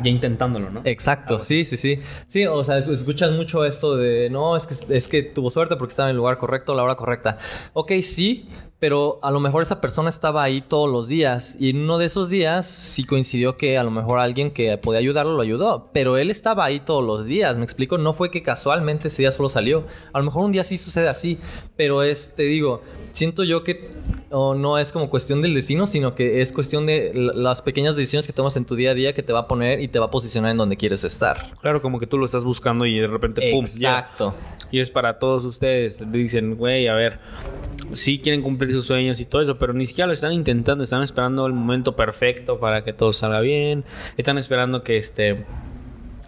ya 0.01 0.09
intentándolo, 0.11 0.69
¿no? 0.69 0.81
Exacto, 0.85 1.39
sí, 1.39 1.65
sí, 1.65 1.75
sí. 1.75 1.99
Sí, 2.27 2.45
o 2.45 2.63
sea, 2.63 2.77
es- 2.77 2.87
escuchas 2.87 3.31
mucho 3.31 3.65
esto 3.65 3.97
de, 3.97 4.29
no, 4.29 4.55
es 4.55 4.67
que, 4.67 4.95
es 4.95 5.07
que 5.07 5.23
tuvo 5.23 5.49
suerte 5.51 5.75
porque 5.75 5.91
estaba 5.91 6.07
en 6.09 6.11
el 6.11 6.17
lugar 6.17 6.37
correcto 6.37 6.71
a 6.73 6.75
la 6.75 6.83
hora 6.83 6.95
correcta. 6.95 7.39
Ok, 7.73 7.91
sí, 8.03 8.47
pero 8.79 9.19
a 9.23 9.31
lo 9.31 9.39
mejor 9.39 9.63
esa 9.63 9.81
persona 9.81 10.09
estaba 10.09 10.43
ahí 10.43 10.61
todos 10.61 10.89
los 10.89 11.07
días 11.07 11.55
y 11.59 11.71
en 11.71 11.77
uno 11.77 11.97
de 11.97 12.05
esos 12.05 12.29
días 12.29 12.67
sí 12.67 13.03
coincidió 13.03 13.57
que 13.57 13.77
a 13.77 13.83
lo 13.83 13.91
mejor 13.91 14.19
alguien 14.19 14.51
que 14.51 14.77
podía 14.77 14.99
ayudarlo 14.99 15.35
lo 15.35 15.41
ayudó, 15.41 15.89
pero 15.93 16.17
él 16.17 16.29
estaba 16.29 16.65
ahí 16.65 16.79
todos 16.79 17.03
los 17.03 17.25
días, 17.25 17.57
me 17.57 17.63
explico, 17.63 17.97
no 17.97 18.13
fue 18.13 18.29
que 18.29 18.43
casualmente 18.43 19.07
ese 19.07 19.23
día 19.23 19.31
solo 19.31 19.49
salió. 19.49 19.85
A 20.13 20.19
lo 20.19 20.25
mejor 20.25 20.45
un 20.45 20.51
día 20.51 20.63
sí 20.63 20.77
sucede 20.77 21.07
así, 21.07 21.39
pero 21.75 22.03
es, 22.03 22.33
te 22.35 22.43
digo, 22.43 22.81
siento 23.13 23.43
yo 23.43 23.63
que 23.63 23.89
no 24.29 24.77
es 24.77 24.91
como 24.91 25.09
cuestión 25.09 25.41
del 25.41 25.53
destino, 25.53 25.87
sino 25.87 26.13
que 26.13 26.41
es 26.41 26.51
cuestión 26.51 26.85
de 26.85 27.11
las 27.13 27.61
pequeñas 27.61 27.95
decisiones 27.95 28.27
que 28.27 28.33
tomas 28.33 28.55
en 28.57 28.65
tu 28.65 28.75
día 28.75 28.91
a 28.91 28.93
día 28.93 29.13
que 29.13 29.23
te 29.23 29.33
va 29.33 29.39
a 29.39 29.47
poner 29.47 29.79
y 29.79 29.87
te 29.87 29.99
va 29.99 30.05
a 30.05 30.11
posicionar 30.11 30.51
en 30.51 30.57
donde 30.57 30.77
quieres 30.77 31.03
estar. 31.03 31.57
Claro, 31.61 31.81
como 31.81 31.99
que 31.99 32.07
tú 32.07 32.17
lo 32.17 32.25
estás 32.25 32.43
buscando 32.43 32.85
y 32.85 32.99
de 32.99 33.07
repente, 33.07 33.51
¡pum! 33.51 33.65
ya. 33.79 34.11
Y 34.71 34.79
es 34.79 34.89
para 34.89 35.19
todos 35.19 35.45
ustedes. 35.45 35.99
Dicen, 36.11 36.55
güey, 36.55 36.87
a 36.87 36.93
ver, 36.93 37.19
sí 37.93 38.19
quieren 38.19 38.41
cumplir 38.41 38.71
sus 38.71 38.85
sueños 38.85 39.19
y 39.19 39.25
todo 39.25 39.41
eso, 39.41 39.57
pero 39.57 39.73
ni 39.73 39.85
siquiera 39.85 40.07
lo 40.07 40.13
están 40.13 40.33
intentando. 40.33 40.83
Están 40.83 41.03
esperando 41.03 41.45
el 41.45 41.53
momento 41.53 41.95
perfecto 41.95 42.59
para 42.59 42.83
que 42.83 42.93
todo 42.93 43.13
salga 43.13 43.39
bien. 43.39 43.83
Están 44.17 44.37
esperando 44.37 44.83
que 44.83 44.97
este 44.97 45.45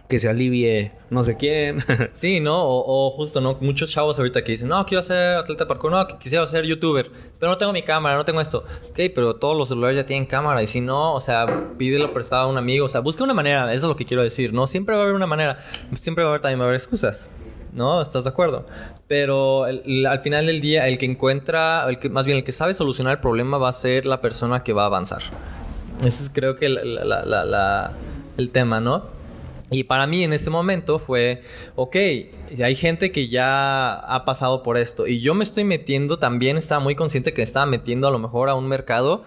que 0.09 0.17
se 0.17 0.27
alivie 0.27 0.91
no 1.09 1.23
sé 1.23 1.37
quién. 1.37 1.83
Sí, 2.13 2.39
¿no? 2.39 2.63
O, 2.63 3.07
o 3.07 3.11
justo, 3.11 3.41
¿no? 3.41 3.57
Muchos 3.61 3.91
chavos 3.91 4.17
ahorita 4.17 4.43
que 4.43 4.53
dicen, 4.53 4.67
no, 4.67 4.85
quiero 4.85 5.03
ser 5.03 5.37
atleta 5.37 5.63
de 5.63 5.67
parkour, 5.67 5.91
no, 5.91 6.07
que 6.07 6.17
quisiera 6.17 6.45
ser 6.47 6.65
youtuber, 6.65 7.11
pero 7.39 7.51
no 7.51 7.57
tengo 7.57 7.71
mi 7.71 7.83
cámara, 7.83 8.15
no 8.15 8.25
tengo 8.25 8.41
esto. 8.41 8.63
Ok, 8.89 8.99
pero 9.13 9.35
todos 9.35 9.57
los 9.57 9.69
celulares 9.69 9.97
ya 9.97 10.05
tienen 10.05 10.25
cámara 10.25 10.61
y 10.63 10.67
si 10.67 10.81
no, 10.81 11.13
o 11.13 11.19
sea, 11.19 11.45
pídelo 11.77 12.13
prestado 12.13 12.43
a 12.43 12.47
un 12.47 12.57
amigo, 12.57 12.85
o 12.85 12.89
sea, 12.89 13.01
busca 13.01 13.23
una 13.23 13.33
manera, 13.33 13.71
eso 13.73 13.85
es 13.85 13.89
lo 13.89 13.95
que 13.95 14.05
quiero 14.05 14.23
decir, 14.23 14.53
¿no? 14.53 14.67
Siempre 14.67 14.95
va 14.95 15.01
a 15.01 15.03
haber 15.03 15.15
una 15.15 15.27
manera, 15.27 15.65
siempre 15.95 16.23
va 16.23 16.29
a 16.29 16.33
haber 16.33 16.41
también 16.41 16.59
va 16.59 16.63
a 16.63 16.67
haber 16.67 16.77
excusas. 16.77 17.31
¿No? 17.73 18.01
¿Estás 18.01 18.23
de 18.23 18.29
acuerdo? 18.31 18.65
Pero 19.07 19.67
el- 19.67 19.83
el- 19.85 20.05
al 20.05 20.19
final 20.21 20.45
del 20.47 20.59
día, 20.61 20.87
el 20.87 20.97
que 20.97 21.05
encuentra, 21.05 21.87
el 21.87 21.99
que, 21.99 22.09
más 22.09 22.25
bien 22.25 22.37
el 22.37 22.43
que 22.43 22.51
sabe 22.51 22.73
solucionar 22.73 23.13
el 23.13 23.19
problema 23.19 23.57
va 23.57 23.69
a 23.69 23.73
ser 23.73 24.05
la 24.05 24.21
persona 24.21 24.63
que 24.63 24.73
va 24.73 24.83
a 24.83 24.85
avanzar. 24.87 25.21
Ese 26.03 26.23
es 26.23 26.29
creo 26.33 26.55
que 26.55 26.67
la- 26.69 26.83
la- 27.25 27.45
la- 27.45 27.91
el 28.37 28.49
tema, 28.51 28.79
¿no? 28.79 29.17
Y 29.71 29.83
para 29.83 30.07
mí 30.07 30.23
en 30.23 30.33
ese 30.33 30.49
momento 30.49 30.97
fue, 30.97 31.43
ok, 31.75 31.95
hay 32.63 32.75
gente 32.75 33.11
que 33.11 33.27
ya 33.27 33.93
ha 33.93 34.25
pasado 34.25 34.63
por 34.63 34.77
esto 34.79 35.05
y 35.05 35.19
yo 35.21 35.35
me 35.35 35.43
estoy 35.43 35.63
metiendo, 35.63 36.17
también 36.17 36.57
estaba 36.57 36.79
muy 36.81 36.95
consciente 36.95 37.33
que 37.33 37.41
me 37.41 37.43
estaba 37.43 37.67
metiendo 37.67 38.07
a 38.07 38.11
lo 38.11 38.17
mejor 38.17 38.49
a 38.49 38.55
un 38.55 38.67
mercado 38.67 39.23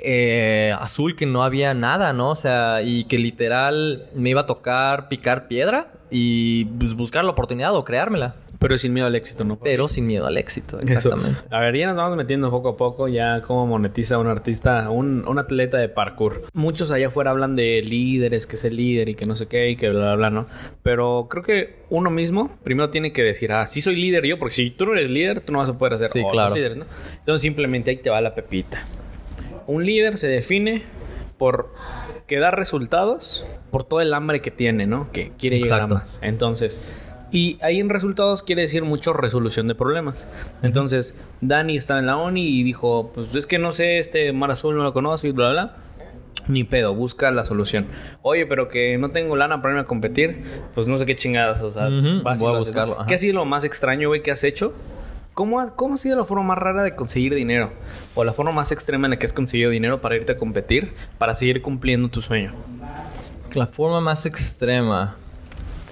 eh, 0.00 0.74
azul 0.80 1.14
que 1.14 1.26
no 1.26 1.44
había 1.44 1.74
nada, 1.74 2.12
¿no? 2.12 2.30
O 2.30 2.34
sea, 2.34 2.82
y 2.82 3.04
que 3.04 3.18
literal 3.18 4.06
me 4.16 4.30
iba 4.30 4.40
a 4.40 4.46
tocar 4.46 5.08
picar 5.08 5.46
piedra 5.46 5.92
y 6.16 6.66
pues, 6.66 6.94
buscar 6.94 7.24
la 7.24 7.32
oportunidad 7.32 7.74
o 7.74 7.84
creármela, 7.84 8.36
pero 8.60 8.78
sin 8.78 8.92
miedo 8.92 9.08
al 9.08 9.16
éxito, 9.16 9.42
¿no? 9.42 9.58
pero 9.58 9.88
sin 9.88 10.06
miedo 10.06 10.26
al 10.28 10.38
éxito, 10.38 10.78
Eso. 10.78 10.86
exactamente. 11.08 11.40
A 11.50 11.58
ver, 11.58 11.76
ya 11.76 11.88
nos 11.88 11.96
vamos 11.96 12.16
metiendo 12.16 12.50
poco 12.52 12.68
a 12.68 12.76
poco 12.76 13.08
ya 13.08 13.42
cómo 13.42 13.66
monetiza 13.66 14.18
un 14.18 14.28
artista, 14.28 14.90
un, 14.90 15.26
un 15.26 15.38
atleta 15.40 15.76
de 15.78 15.88
parkour. 15.88 16.44
Muchos 16.52 16.92
allá 16.92 17.08
afuera 17.08 17.32
hablan 17.32 17.56
de 17.56 17.82
líderes, 17.82 18.46
que 18.46 18.54
es 18.54 18.64
el 18.64 18.76
líder 18.76 19.08
y 19.08 19.16
que 19.16 19.26
no 19.26 19.34
sé 19.34 19.48
qué 19.48 19.70
y 19.70 19.76
que 19.76 19.90
bla, 19.90 20.14
bla, 20.14 20.14
bla, 20.14 20.30
¿no? 20.30 20.46
Pero 20.84 21.26
creo 21.28 21.42
que 21.42 21.82
uno 21.90 22.10
mismo 22.10 22.56
primero 22.62 22.90
tiene 22.90 23.12
que 23.12 23.22
decir, 23.24 23.50
ah, 23.50 23.66
sí 23.66 23.80
soy 23.80 23.96
líder 23.96 24.24
yo, 24.24 24.38
porque 24.38 24.54
si 24.54 24.70
tú 24.70 24.86
no 24.86 24.92
eres 24.92 25.10
líder, 25.10 25.40
tú 25.40 25.52
no 25.52 25.58
vas 25.58 25.68
a 25.70 25.76
poder 25.76 25.94
hacer 25.94 26.10
Sí, 26.10 26.20
otros 26.20 26.32
claro. 26.32 26.54
líderes, 26.54 26.78
¿no? 26.78 26.84
Entonces 27.18 27.42
simplemente 27.42 27.90
ahí 27.90 27.96
te 27.96 28.08
va 28.10 28.20
la 28.20 28.36
pepita. 28.36 28.78
Un 29.66 29.84
líder 29.84 30.16
se 30.16 30.28
define 30.28 30.82
por 31.38 31.74
que 32.26 32.38
da 32.38 32.50
resultados 32.50 33.44
por 33.70 33.84
todo 33.84 34.00
el 34.00 34.14
hambre 34.14 34.40
que 34.40 34.50
tiene, 34.50 34.86
¿no? 34.86 35.10
Que 35.12 35.32
quiere 35.38 35.58
llegar 35.58 35.80
a 35.80 35.84
Exacto. 35.84 35.94
más. 35.96 36.18
Entonces, 36.22 36.80
Y 37.30 37.58
ahí 37.62 37.80
en 37.80 37.88
resultados 37.88 38.44
quiere 38.44 38.62
decir 38.62 38.84
mucho 38.84 39.12
resolución 39.12 39.66
de 39.66 39.74
problemas. 39.74 40.28
Entonces, 40.62 41.16
Dani 41.40 41.76
estaba 41.76 41.98
en 41.98 42.06
la 42.06 42.16
ONI 42.16 42.46
y 42.46 42.62
dijo, 42.62 43.10
pues 43.12 43.34
es 43.34 43.48
que 43.48 43.58
no 43.58 43.72
sé, 43.72 43.98
este 43.98 44.32
mar 44.32 44.52
azul 44.52 44.76
no 44.76 44.84
lo 44.84 44.92
conozco 44.92 45.26
y 45.26 45.32
bla, 45.32 45.50
bla, 45.50 45.64
bla. 45.64 45.76
Ni 46.46 46.62
pedo, 46.62 46.94
busca 46.94 47.30
la 47.32 47.44
solución. 47.44 47.86
Oye, 48.22 48.46
pero 48.46 48.68
que 48.68 48.98
no 48.98 49.10
tengo 49.10 49.34
lana 49.34 49.60
para 49.62 49.72
irme 49.72 49.80
a 49.80 49.86
competir, 49.86 50.44
pues 50.76 50.86
no 50.86 50.96
sé 50.96 51.06
qué 51.06 51.16
chingadas, 51.16 51.60
o 51.62 51.72
sea, 51.72 51.88
Ujú, 51.88 52.22
vas 52.22 52.40
y 52.40 52.44
voy 52.44 52.54
a 52.54 52.58
buscarlo. 52.58 52.98
¿Qué 53.08 53.14
ha 53.14 53.18
sido 53.18 53.34
lo 53.34 53.44
más 53.46 53.64
extraño, 53.64 54.08
güey, 54.08 54.22
que 54.22 54.30
has 54.30 54.44
hecho? 54.44 54.72
¿Cómo 55.34 55.58
ha, 55.58 55.74
¿Cómo 55.74 55.94
ha 55.94 55.96
sido 55.96 56.16
la 56.16 56.24
forma 56.24 56.44
más 56.44 56.58
rara 56.58 56.84
de 56.84 56.94
conseguir 56.94 57.34
dinero? 57.34 57.70
O 58.14 58.22
la 58.22 58.32
forma 58.32 58.52
más 58.52 58.70
extrema 58.70 59.08
en 59.08 59.10
la 59.10 59.18
que 59.18 59.26
has 59.26 59.32
conseguido 59.32 59.70
dinero 59.70 60.00
para 60.00 60.14
irte 60.14 60.32
a 60.32 60.36
competir, 60.36 60.94
para 61.18 61.34
seguir 61.34 61.60
cumpliendo 61.60 62.08
tu 62.08 62.22
sueño. 62.22 62.52
La 63.52 63.66
forma 63.66 64.00
más 64.00 64.26
extrema. 64.26 65.16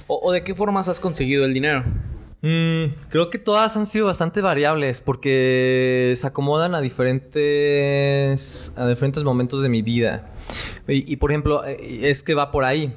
¿O, 0.07 0.21
o 0.23 0.33
de 0.33 0.45
qué 0.45 0.55
formas 0.55 0.89
has 0.89 1.01
conseguido 1.01 1.45
el 1.45 1.55
dinero? 1.55 1.83
Mm, 2.43 3.09
creo 3.09 3.31
que 3.31 3.39
todas 3.39 3.77
han 3.77 3.87
sido 3.87 4.07
bastante 4.07 4.41
variables 4.41 5.01
porque 5.01 6.13
se 6.17 6.27
acomodan 6.27 6.75
a 6.75 6.81
diferentes, 6.81 8.73
a 8.77 8.89
diferentes 8.89 9.25
momentos 9.25 9.63
de 9.63 9.69
mi 9.69 9.83
vida. 9.83 10.31
Y, 10.87 11.13
y, 11.13 11.17
por 11.17 11.31
ejemplo, 11.31 11.65
eh, 11.65 12.01
es 12.03 12.23
que 12.23 12.35
va 12.35 12.53
por 12.53 12.65
ahí. 12.65 12.95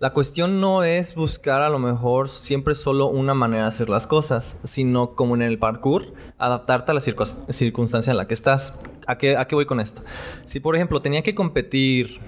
La 0.00 0.10
cuestión 0.12 0.60
no 0.60 0.82
es 0.84 1.14
buscar 1.14 1.62
a 1.62 1.68
lo 1.70 1.78
mejor 1.78 2.28
siempre 2.28 2.74
solo 2.74 3.06
una 3.06 3.32
manera 3.34 3.62
de 3.62 3.68
hacer 3.68 3.88
las 3.88 4.06
cosas, 4.06 4.58
sino 4.64 5.14
como 5.14 5.34
en 5.34 5.42
el 5.42 5.58
parkour, 5.58 6.12
adaptarte 6.38 6.90
a 6.90 6.94
la 6.94 7.00
circun- 7.00 7.50
circunstancia 7.50 8.10
en 8.10 8.16
la 8.18 8.26
que 8.26 8.34
estás. 8.34 8.74
¿A 9.06 9.16
qué, 9.18 9.36
¿A 9.36 9.46
qué 9.46 9.54
voy 9.54 9.66
con 9.66 9.80
esto? 9.80 10.02
Si 10.44 10.60
por 10.60 10.74
ejemplo 10.76 11.00
tenía 11.00 11.22
que 11.22 11.34
competir 11.34 12.20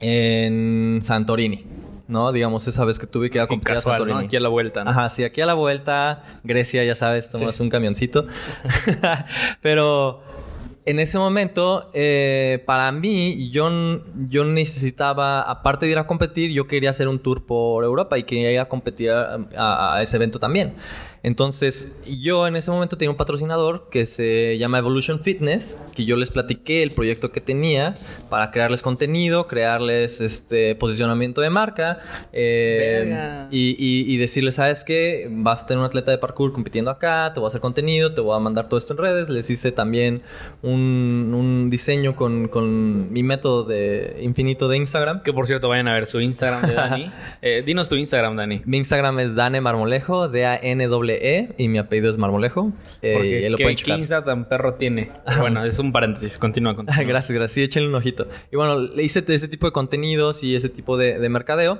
en 0.00 1.00
Santorini, 1.02 1.64
¿no? 2.08 2.30
Digamos, 2.32 2.66
esa 2.68 2.84
vez 2.84 2.98
que 2.98 3.06
tuve 3.06 3.30
que 3.30 3.38
ir 3.38 3.42
a 3.42 3.46
competir 3.48 3.72
a 3.72 3.74
Casual, 3.76 3.94
¿no? 3.96 3.98
Santorini. 4.04 4.26
Aquí 4.26 4.36
a 4.36 4.40
la 4.40 4.48
vuelta, 4.48 4.84
¿no? 4.84 4.90
Ajá, 4.90 5.08
sí, 5.08 5.24
aquí 5.24 5.40
a 5.40 5.46
la 5.46 5.54
vuelta, 5.54 6.40
Grecia, 6.44 6.84
ya 6.84 6.94
sabes, 6.94 7.28
tomas 7.30 7.56
Sí. 7.56 7.62
un 7.62 7.70
camioncito. 7.70 8.26
Pero 9.62 10.22
en 10.86 11.00
ese 11.00 11.18
momento, 11.18 11.90
eh, 11.94 12.62
para 12.66 12.92
mí, 12.92 13.50
yo, 13.50 13.70
yo 14.28 14.44
necesitaba, 14.44 15.42
aparte 15.42 15.86
de 15.86 15.92
ir 15.92 15.98
a 15.98 16.06
competir, 16.06 16.50
yo 16.50 16.66
quería 16.66 16.90
hacer 16.90 17.08
un 17.08 17.18
tour 17.18 17.46
por 17.46 17.84
Europa 17.84 18.18
y 18.18 18.24
quería 18.24 18.52
ir 18.52 18.60
a 18.60 18.68
competir 18.68 19.10
a 19.10 19.98
ese 20.02 20.16
evento 20.16 20.38
también. 20.38 20.74
Entonces, 21.24 21.96
yo 22.06 22.46
en 22.46 22.54
ese 22.54 22.70
momento 22.70 22.96
tenía 22.98 23.10
un 23.10 23.16
patrocinador 23.16 23.88
que 23.90 24.04
se 24.04 24.56
llama 24.58 24.78
Evolution 24.78 25.20
Fitness, 25.20 25.76
que 25.96 26.04
yo 26.04 26.16
les 26.16 26.30
platiqué 26.30 26.82
el 26.82 26.92
proyecto 26.92 27.32
que 27.32 27.40
tenía 27.40 27.96
para 28.28 28.50
crearles 28.50 28.82
contenido, 28.82 29.46
crearles 29.48 30.20
este 30.20 30.74
posicionamiento 30.74 31.40
de 31.40 31.48
marca 31.48 31.98
eh, 32.32 33.00
Verga. 33.06 33.48
y, 33.50 33.70
y- 33.78 34.14
y 34.14 34.16
decirles, 34.18 34.56
¿sabes 34.56 34.84
qué? 34.84 35.26
Vas 35.30 35.62
a 35.62 35.66
tener 35.66 35.80
un 35.80 35.86
atleta 35.86 36.10
de 36.10 36.18
parkour 36.18 36.52
compitiendo 36.52 36.90
acá, 36.90 37.32
te 37.32 37.40
voy 37.40 37.46
a 37.46 37.48
hacer 37.48 37.62
contenido, 37.62 38.12
te 38.14 38.20
voy 38.20 38.36
a 38.36 38.38
mandar 38.38 38.68
todo 38.68 38.76
esto 38.76 38.92
en 38.92 38.98
redes. 38.98 39.30
Les 39.30 39.48
hice 39.48 39.72
también 39.72 40.20
un, 40.62 41.32
un 41.34 41.70
diseño 41.70 42.14
con, 42.16 42.48
con 42.48 43.10
mi 43.12 43.22
método 43.22 43.64
de 43.64 44.18
infinito 44.20 44.68
de 44.68 44.76
Instagram. 44.76 45.22
Que 45.22 45.32
por 45.32 45.46
cierto, 45.46 45.70
vayan 45.70 45.88
a 45.88 45.94
ver 45.94 46.06
su 46.06 46.20
Instagram 46.20 46.68
de 46.68 46.74
Dani. 46.74 47.10
Eh, 47.46 47.62
dinos 47.64 47.88
tu 47.88 47.96
Instagram, 47.96 48.36
Dani. 48.36 48.62
Mi 48.64 48.78
Instagram 48.78 49.18
es 49.20 49.34
Dane 49.34 49.60
Marmolejo, 49.60 50.28
D-A-N-E, 51.18 51.54
y 51.58 51.68
mi 51.68 51.78
apellido 51.78 52.10
es 52.10 52.18
Marmolejo. 52.18 52.72
Eh, 53.02 53.40
y 53.40 53.44
ahí 53.44 53.48
lo 53.50 53.56
¿qué, 53.56 53.64
pueden 53.64 53.76
qué 53.76 53.82
checar. 53.84 53.98
Insta 53.98 54.24
tan 54.24 54.48
perro 54.48 54.74
tiene? 54.74 55.08
Bueno, 55.38 55.64
es 55.64 55.78
un 55.78 55.92
paréntesis. 55.92 56.38
Continúa, 56.38 56.74
continúa. 56.76 57.02
gracias, 57.04 57.32
gracias. 57.32 57.52
Sí, 57.52 57.62
échenle 57.62 57.88
un 57.88 57.94
ojito. 57.94 58.26
Y 58.52 58.56
bueno, 58.56 58.78
le 58.78 59.02
hice 59.02 59.24
ese 59.26 59.48
tipo 59.48 59.66
de 59.66 59.72
contenidos 59.72 60.42
y 60.42 60.54
ese 60.56 60.68
tipo 60.68 60.96
de, 60.96 61.18
de 61.18 61.28
mercadeo. 61.28 61.78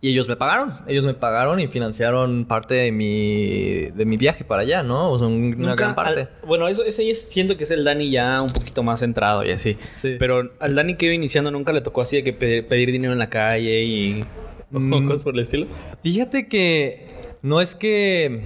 Y 0.00 0.10
ellos 0.10 0.28
me 0.28 0.36
pagaron. 0.36 0.74
Ellos 0.86 1.04
me 1.04 1.14
pagaron 1.14 1.58
y 1.58 1.68
financiaron 1.68 2.44
parte 2.44 2.74
de 2.74 2.92
mi, 2.92 3.86
de 3.96 4.04
mi 4.04 4.16
viaje 4.16 4.44
para 4.44 4.62
allá, 4.62 4.82
¿no? 4.82 5.10
O 5.10 5.18
sea, 5.18 5.26
un- 5.26 5.54
una 5.58 5.70
Nunca 5.70 5.84
gran 5.84 5.94
parte. 5.94 6.20
al- 6.20 6.28
bueno, 6.46 6.68
eso, 6.68 6.84
ese 6.84 7.08
es- 7.10 7.30
siento 7.30 7.56
que 7.56 7.64
es 7.64 7.70
el 7.70 7.82
Dani 7.82 8.10
ya 8.10 8.42
un 8.42 8.52
poquito 8.52 8.82
más 8.82 9.00
centrado 9.00 9.44
y 9.44 9.50
así. 9.52 9.76
Sí. 9.94 10.16
Pero 10.18 10.50
al 10.60 10.74
Dani 10.74 10.96
que 10.96 11.06
iba 11.06 11.14
iniciando 11.14 11.50
nunca 11.50 11.72
le 11.72 11.80
tocó 11.80 12.02
así 12.02 12.16
de 12.16 12.24
que 12.24 12.32
pe- 12.34 12.62
pedir 12.62 12.92
dinero 12.92 13.12
en 13.14 13.18
la 13.18 13.30
calle 13.30 13.82
y... 13.84 14.24
Mm. 14.70 15.06
cosas 15.08 15.24
por 15.24 15.34
el 15.34 15.40
estilo. 15.40 15.66
Fíjate 16.02 16.46
que 16.46 17.06
no 17.46 17.60
es 17.60 17.74
que 17.74 18.42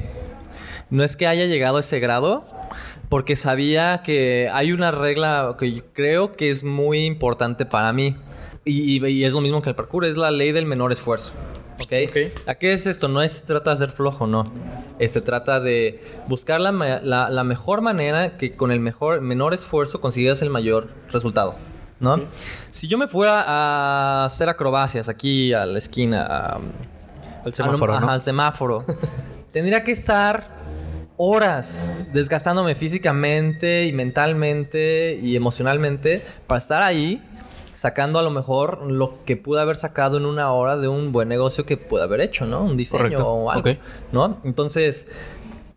no 0.90 1.02
es 1.04 1.16
que 1.16 1.26
haya 1.26 1.46
llegado 1.46 1.78
a 1.78 1.80
ese 1.80 2.00
grado, 2.00 2.44
porque 3.08 3.34
sabía 3.36 4.02
que 4.04 4.48
hay 4.52 4.72
una 4.72 4.90
regla 4.90 5.56
que 5.58 5.72
yo 5.72 5.82
creo 5.92 6.36
que 6.36 6.50
es 6.50 6.64
muy 6.64 7.06
importante 7.06 7.64
para 7.64 7.92
mí. 7.92 8.16
Y, 8.64 9.24
es 9.24 9.32
lo 9.32 9.40
mismo 9.40 9.62
que 9.62 9.70
el 9.70 9.74
parkour, 9.74 10.04
es 10.04 10.16
la 10.16 10.30
ley 10.30 10.52
del 10.52 10.66
menor 10.66 10.92
esfuerzo. 10.92 11.32
¿Ok? 11.82 11.92
Ok. 12.10 12.16
¿A 12.46 12.54
qué 12.56 12.72
es 12.74 12.86
esto? 12.86 13.08
No 13.08 13.22
es, 13.22 13.32
se 13.32 13.46
trata 13.46 13.70
de 13.70 13.78
ser 13.78 13.90
flojo, 13.90 14.26
no. 14.26 14.52
Eh, 14.98 15.08
se 15.08 15.22
trata 15.22 15.60
de 15.60 16.04
buscar 16.28 16.60
la, 16.60 16.70
la- 17.02 17.30
la 17.30 17.42
mejor 17.44 17.80
manera 17.80 18.36
que 18.36 18.54
con 18.54 18.70
el 18.70 18.80
mejor, 18.80 19.22
menor 19.22 19.54
esfuerzo 19.54 20.00
consigas 20.00 20.42
el 20.42 20.50
mayor 20.50 20.88
resultado. 21.10 21.54
¿No? 22.00 22.20
Si 22.70 22.86
yo 22.88 22.96
me 22.98 23.08
fuera 23.08 23.44
a 23.46 24.24
hacer 24.26 24.48
acrobacias 24.48 25.08
aquí 25.08 25.52
a 25.54 25.64
la 25.66 25.78
esquina, 25.78 26.26
a- 26.26 26.60
Al 27.44 27.54
semáforo, 27.54 27.96
al 27.96 28.22
semáforo. 28.30 28.84
Tendría 29.52 29.82
que 29.84 29.92
estar 29.92 30.44
horas 31.16 31.94
desgastándome 32.12 32.74
físicamente 32.74 33.84
y 33.86 33.92
mentalmente 33.92 35.18
y 35.22 35.36
emocionalmente 35.36 36.24
para 36.46 36.58
estar 36.58 36.82
ahí 36.82 37.22
sacando 37.74 38.18
a 38.18 38.22
lo 38.22 38.30
mejor 38.30 38.82
lo 38.90 39.24
que 39.24 39.36
pude 39.36 39.60
haber 39.60 39.76
sacado 39.76 40.18
en 40.18 40.26
una 40.26 40.52
hora 40.52 40.76
de 40.76 40.88
un 40.88 41.12
buen 41.12 41.28
negocio 41.28 41.64
que 41.64 41.76
pude 41.76 42.02
haber 42.02 42.20
hecho, 42.20 42.44
¿no? 42.44 42.62
Un 42.62 42.76
diseño 42.76 43.02
Correcto. 43.04 43.28
o 43.28 43.50
algo, 43.50 43.70
Ok. 43.70 43.76
¿no? 44.12 44.38
Entonces, 44.44 45.08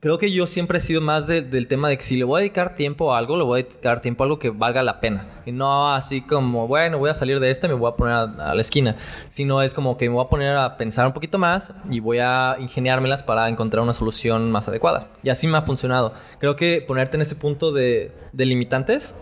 creo 0.04 0.18
que 0.20 0.30
yo 0.34 0.48
siempre 0.48 0.80
he 0.80 0.82
sido 0.82 1.00
más 1.00 1.28
de- 1.28 1.42
del 1.42 1.66
tema 1.70 1.88
de 1.88 1.96
que 1.98 2.04
si 2.04 2.18
le 2.18 2.26
voy 2.26 2.40
a 2.40 2.42
dedicar 2.42 2.76
tiempo 2.76 3.14
a 3.16 3.18
algo, 3.18 3.38
le 3.38 3.44
voy 3.46 3.62
a 3.62 3.64
dedicar 3.64 4.02
tiempo 4.02 4.22
a 4.22 4.26
algo 4.26 4.38
que 4.38 4.50
valga 4.50 4.84
la 4.84 5.00
pena. 5.00 5.28
Y 5.46 5.54
no 5.54 5.94
así 5.96 6.20
como, 6.22 6.68
bueno, 6.68 6.98
voy 6.98 7.10
a 7.10 7.14
salir 7.14 7.40
de 7.40 7.50
este, 7.50 7.70
me 7.70 7.74
voy 7.74 7.90
a 7.90 7.96
poner 7.96 8.14
a, 8.14 8.24
a 8.24 8.54
la 8.54 8.60
esquina. 8.60 8.98
Sino 9.30 9.62
es 9.62 9.74
como 9.74 9.96
que 9.96 10.10
me 10.10 10.16
voy 10.16 10.26
a 10.26 10.28
poner 10.28 10.58
a 10.58 10.76
pensar 10.76 11.08
un 11.08 11.14
poquito 11.14 11.38
más 11.40 11.74
y 11.90 12.02
voy 12.02 12.18
a 12.20 12.58
ingeniármelas 12.60 13.24
para 13.24 13.48
encontrar 13.48 13.82
una 13.82 13.94
solución 13.94 14.52
más 14.52 14.68
adecuada. 14.68 15.08
Y 15.24 15.30
así 15.30 15.48
me 15.48 15.58
ha 15.58 15.62
funcionado. 15.62 16.14
Creo 16.38 16.58
que 16.58 16.84
ponerte 16.86 17.16
en 17.16 17.22
ese 17.22 17.38
punto 17.38 17.72
de 17.72 18.12
limitantes 18.34 19.16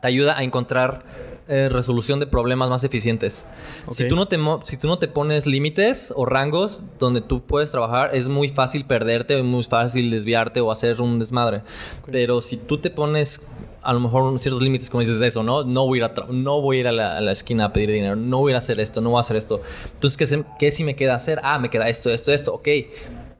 te 0.00 0.08
ayuda 0.08 0.38
a 0.38 0.42
encontrar 0.42 1.02
eh, 1.48 1.68
resolución 1.70 2.20
de 2.20 2.26
problemas 2.26 2.68
más 2.68 2.84
eficientes. 2.84 3.46
Si, 3.90 4.06
tú 4.08 4.16
no 4.16 4.28
te 4.28 4.38
si 4.64 4.76
tú 4.76 4.86
no 4.86 4.98
te 4.98 5.08
pones 5.08 5.46
límites 5.46 6.12
o 6.14 6.26
rangos 6.26 6.82
donde 6.98 7.20
tú 7.20 7.42
puedes 7.42 7.70
trabajar, 7.70 8.10
es 8.14 8.28
muy 8.28 8.48
fácil 8.48 8.84
perderte, 8.84 9.38
es 9.38 9.44
muy 9.44 9.64
fácil 9.64 10.10
desviarte 10.10 10.60
o 10.60 10.70
hacer 10.70 11.00
un 11.00 11.18
desmadre. 11.18 11.62
Pero 12.10 12.40
si 12.42 12.56
tú 12.56 12.78
te 12.78 12.90
pones 12.90 13.40
a 13.82 13.92
lo 13.92 14.00
mejor 14.00 14.38
ciertos 14.38 14.62
límites, 14.62 14.90
como 14.90 15.00
dices 15.00 15.20
eso, 15.20 15.42
¿no? 15.42 15.64
No 15.64 15.86
voy 15.86 16.00
a 16.00 16.04
ir 16.04 16.10
a, 16.10 16.26
no 16.30 16.60
voy 16.60 16.76
a, 16.76 16.80
ir 16.80 16.88
a, 16.88 16.92
la, 16.92 17.16
a 17.16 17.20
la 17.20 17.32
esquina 17.32 17.66
a 17.66 17.72
pedir 17.72 17.90
dinero, 17.92 18.16
no 18.16 18.38
voy 18.38 18.52
a 18.52 18.58
hacer 18.58 18.80
esto, 18.80 19.00
no 19.00 19.10
voy 19.10 19.18
a 19.18 19.20
hacer 19.20 19.36
esto. 19.36 19.62
Entonces, 19.94 20.16
¿qué, 20.18 20.26
se- 20.26 20.44
qué 20.58 20.70
si 20.70 20.84
me 20.84 20.96
queda 20.96 21.14
hacer? 21.14 21.40
Ah, 21.42 21.58
me 21.58 21.70
queda 21.70 21.88
esto, 21.88 22.10
esto, 22.10 22.32
esto, 22.32 22.52
ok. 22.54 22.68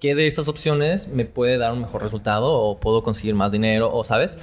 ¿Qué 0.00 0.14
de 0.14 0.26
estas 0.28 0.46
opciones 0.48 1.08
me 1.08 1.24
puede 1.24 1.58
dar 1.58 1.72
un 1.72 1.80
mejor 1.80 2.02
resultado 2.02 2.52
o 2.52 2.78
puedo 2.78 3.02
conseguir 3.02 3.34
más 3.34 3.50
dinero 3.52 3.92
o, 3.92 4.04
sabes? 4.04 4.38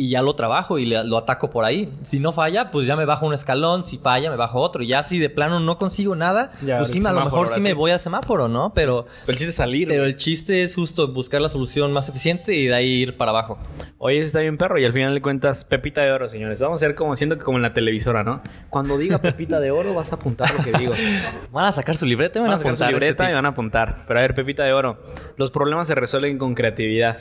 Y 0.00 0.08
ya 0.10 0.22
lo 0.22 0.34
trabajo 0.34 0.78
y 0.78 0.86
le- 0.86 1.04
lo 1.04 1.18
ataco 1.18 1.50
por 1.50 1.64
ahí. 1.64 1.92
Si 2.02 2.18
no 2.20 2.32
falla, 2.32 2.70
pues 2.70 2.86
ya 2.86 2.96
me 2.96 3.04
bajo 3.04 3.26
un 3.26 3.34
escalón, 3.34 3.84
si 3.84 3.98
falla, 3.98 4.30
me 4.30 4.36
bajo 4.36 4.60
otro. 4.60 4.82
Y 4.82 4.88
ya 4.88 5.02
si 5.02 5.18
de 5.18 5.28
plano 5.30 5.60
no 5.60 5.76
consigo 5.78 6.16
nada, 6.16 6.52
Ya, 6.64 6.78
pues 6.78 6.90
sí, 6.90 7.00
a 7.04 7.12
lo 7.12 7.24
mejor 7.24 7.48
sí 7.48 7.60
me 7.60 7.74
voy 7.74 7.90
al 7.90 8.00
semáforo, 8.00 8.48
¿no? 8.48 8.72
Pero, 8.74 9.06
Pero 9.26 9.32
el 9.32 9.36
chiste 9.36 9.50
es 9.50 9.54
salir. 9.56 9.88
pero 9.88 10.04
el 10.04 10.16
chiste 10.16 10.62
es 10.62 10.74
justo 10.74 11.08
buscar 11.08 11.40
la 11.42 11.48
solución 11.48 11.92
más 11.92 12.08
eficiente 12.08 12.54
y 12.54 12.66
de 12.66 12.74
ahí 12.74 12.86
ir 13.02 13.16
para 13.16 13.30
abajo. 13.30 13.58
Oye, 13.98 14.18
eso 14.18 14.26
está 14.26 14.40
bien 14.40 14.56
perro. 14.56 14.78
Y 14.78 14.84
al 14.86 14.92
final 14.92 15.12
de 15.14 15.20
cuentas, 15.20 15.64
Pepita 15.64 16.00
de 16.00 16.12
Oro, 16.12 16.28
señores. 16.28 16.60
Vamos 16.60 16.82
a 16.82 16.86
hacer 16.86 16.94
como 16.96 17.14
siento 17.16 17.36
que 17.36 17.44
como 17.44 17.58
en 17.58 17.62
la 17.62 17.72
televisora, 17.74 18.24
¿no? 18.24 18.40
Cuando 18.70 18.96
diga 18.96 19.18
Pepita 19.18 19.60
de 19.60 19.70
Oro, 19.70 19.94
vas 19.94 20.12
a 20.12 20.16
apuntar 20.16 20.50
lo 20.54 20.64
que 20.64 20.72
digo. 20.78 20.92
Van 21.52 21.66
a 21.66 21.72
sacar 21.72 21.96
su 21.96 22.06
libreta 22.06 22.38
y 22.38 22.42
van 22.42 22.50
Van 22.50 22.56
a 22.56 22.58
sacar 22.58 22.76
su 22.76 22.82
este 22.84 22.92
libreta 22.94 23.30
y 23.30 23.34
van 23.34 23.44
a 23.44 23.50
apuntar. 23.50 24.04
Pero 24.06 24.18
a 24.18 24.22
ver, 24.22 24.34
Pepita 24.34 24.64
de 24.64 24.72
Oro. 24.72 24.98
Los 25.36 25.50
problemas 25.50 25.86
se 25.88 25.94
resuelven 25.94 26.38
con 26.38 26.54
creatividad, 26.54 27.18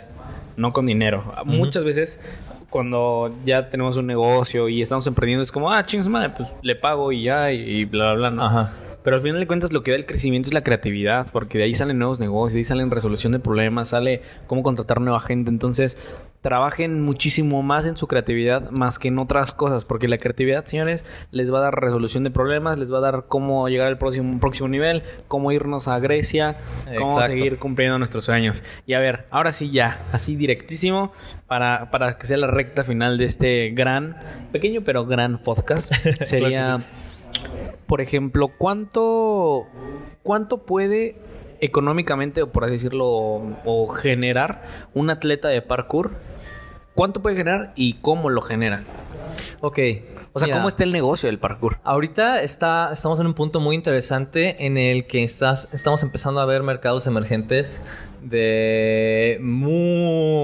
no 0.57 0.71
con 0.71 0.86
dinero. 0.86 1.33
Muchas 1.45 1.83
veces, 1.83 2.19
cuando 2.69 3.33
ya 3.45 3.69
tenemos 3.69 3.97
un 3.97 4.07
negocio 4.07 4.69
y 4.69 4.81
estamos 4.81 5.05
emprendiendo, 5.07 5.43
es 5.43 5.51
como, 5.51 5.71
ah, 5.71 5.83
chingos 5.85 6.07
madre, 6.07 6.31
pues 6.35 6.53
le 6.61 6.75
pago 6.75 7.11
y 7.11 7.23
ya, 7.23 7.51
y, 7.51 7.85
bla, 7.85 8.13
bla, 8.13 8.29
bla. 8.29 8.45
Ajá. 8.45 8.73
Pero 9.03 9.15
al 9.15 9.22
final 9.22 9.39
de 9.39 9.48
cuentas 9.48 9.72
lo 9.72 9.82
que 9.82 9.91
da 9.91 9.98
el 9.98 10.06
crecimiento 10.06 10.50
es 10.50 10.53
la 10.53 10.63
creatividad, 10.63 11.27
porque 11.32 11.58
de 11.58 11.65
ahí 11.65 11.74
salen 11.74 12.00
nuevos 12.00 12.20
negocios, 12.20 12.53
de 12.53 12.60
ahí 12.60 12.63
salen 12.63 12.91
resolución 12.91 13.32
de 13.32 13.39
problemas, 13.39 13.89
sale 13.89 14.22
cómo 14.48 14.62
contratar 14.62 15.00
nueva 15.00 15.20
gente. 15.22 15.50
Entonces, 15.50 15.98
trabajen 16.41 17.01
muchísimo 17.01 17.62
más 17.63 17.86
en 17.86 17.98
su 17.98 18.08
creatividad 18.08 18.72
más 18.72 19.00
que 19.00 19.10
en 19.10 19.20
otras 19.20 19.51
cosas, 19.51 19.86
porque 19.86 20.08
la 20.08 20.18
creatividad, 20.18 20.65
señores, 20.65 21.06
les 21.32 21.53
va 21.53 21.60
a 21.60 21.62
dar 21.62 21.82
resolución 21.82 22.24
de 22.24 22.32
problemas, 22.32 22.79
les 22.79 22.94
va 22.94 23.00
a 23.00 23.01
dar 23.01 23.25
cómo 23.27 23.68
llegar 23.68 23.88
al 23.88 23.98
próximo, 23.98 24.39
próximo 24.39 24.68
nivel, 24.68 25.03
cómo 25.27 25.51
irnos 25.51 25.88
a 25.88 26.00
Grecia, 26.00 26.58
cómo 26.98 27.12
Exacto. 27.12 27.27
seguir 27.27 27.58
cumpliendo 27.58 27.98
nuestros 27.98 28.25
sueños. 28.25 28.63
Y 28.86 28.94
a 28.94 29.00
ver, 29.00 29.25
ahora 29.32 29.51
sí 29.51 29.72
ya, 29.72 30.06
así 30.12 30.36
directísimo, 30.36 31.12
para, 31.48 31.91
para 31.91 32.18
que 32.18 32.27
sea 32.27 32.38
la 32.38 32.48
recta 32.48 32.84
final 32.84 33.18
de 33.18 33.25
este 33.25 33.70
gran, 33.72 34.18
pequeño 34.51 34.82
pero 34.84 35.06
gran 35.06 35.41
podcast, 35.44 35.94
sería... 36.22 36.77
Claro 36.77 37.09
Por 37.88 38.01
ejemplo, 38.01 38.51
¿cuánto, 38.57 39.65
cuánto 40.24 40.65
puede 40.65 41.15
económicamente, 41.62 42.41
o 42.43 42.51
por 42.51 42.63
así 42.63 42.74
decirlo, 42.74 43.07
o 43.65 43.88
generar 43.88 44.88
un 44.93 45.09
atleta 45.09 45.48
de 45.48 45.62
parkour? 45.62 46.12
¿Cuánto 46.95 47.21
puede 47.21 47.38
generar 47.38 47.71
y 47.75 47.95
cómo 47.95 48.29
lo 48.29 48.41
genera? 48.41 48.83
Ok. 49.62 49.79
O 50.31 50.39
sea, 50.39 50.45
mira, 50.48 50.57
¿cómo 50.57 50.67
está 50.67 50.83
el 50.83 50.91
negocio 50.91 51.27
del 51.27 51.39
parkour? 51.39 51.79
Ahorita 51.83 52.41
está, 52.41 52.91
estamos 52.93 53.19
en 53.19 53.25
un 53.25 53.33
punto 53.33 53.59
muy 53.59 53.75
interesante 53.75 54.65
en 54.65 54.77
el 54.77 55.07
que 55.07 55.24
estás, 55.24 55.67
estamos 55.74 56.03
empezando 56.03 56.39
a 56.39 56.45
ver 56.45 56.62
mercados 56.62 57.07
emergentes 57.07 57.83
de 58.21 59.39
muchos, 59.41 60.39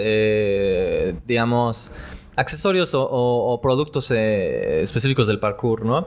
eh, 0.00 1.14
digamos, 1.26 1.92
accesorios 2.38 2.94
o, 2.94 3.02
o- 3.02 3.52
o 3.52 3.60
productos 3.60 4.10
eh, 4.10 4.80
específicos 4.82 5.26
del 5.26 5.38
parkour, 5.40 5.84
¿no? 5.84 6.06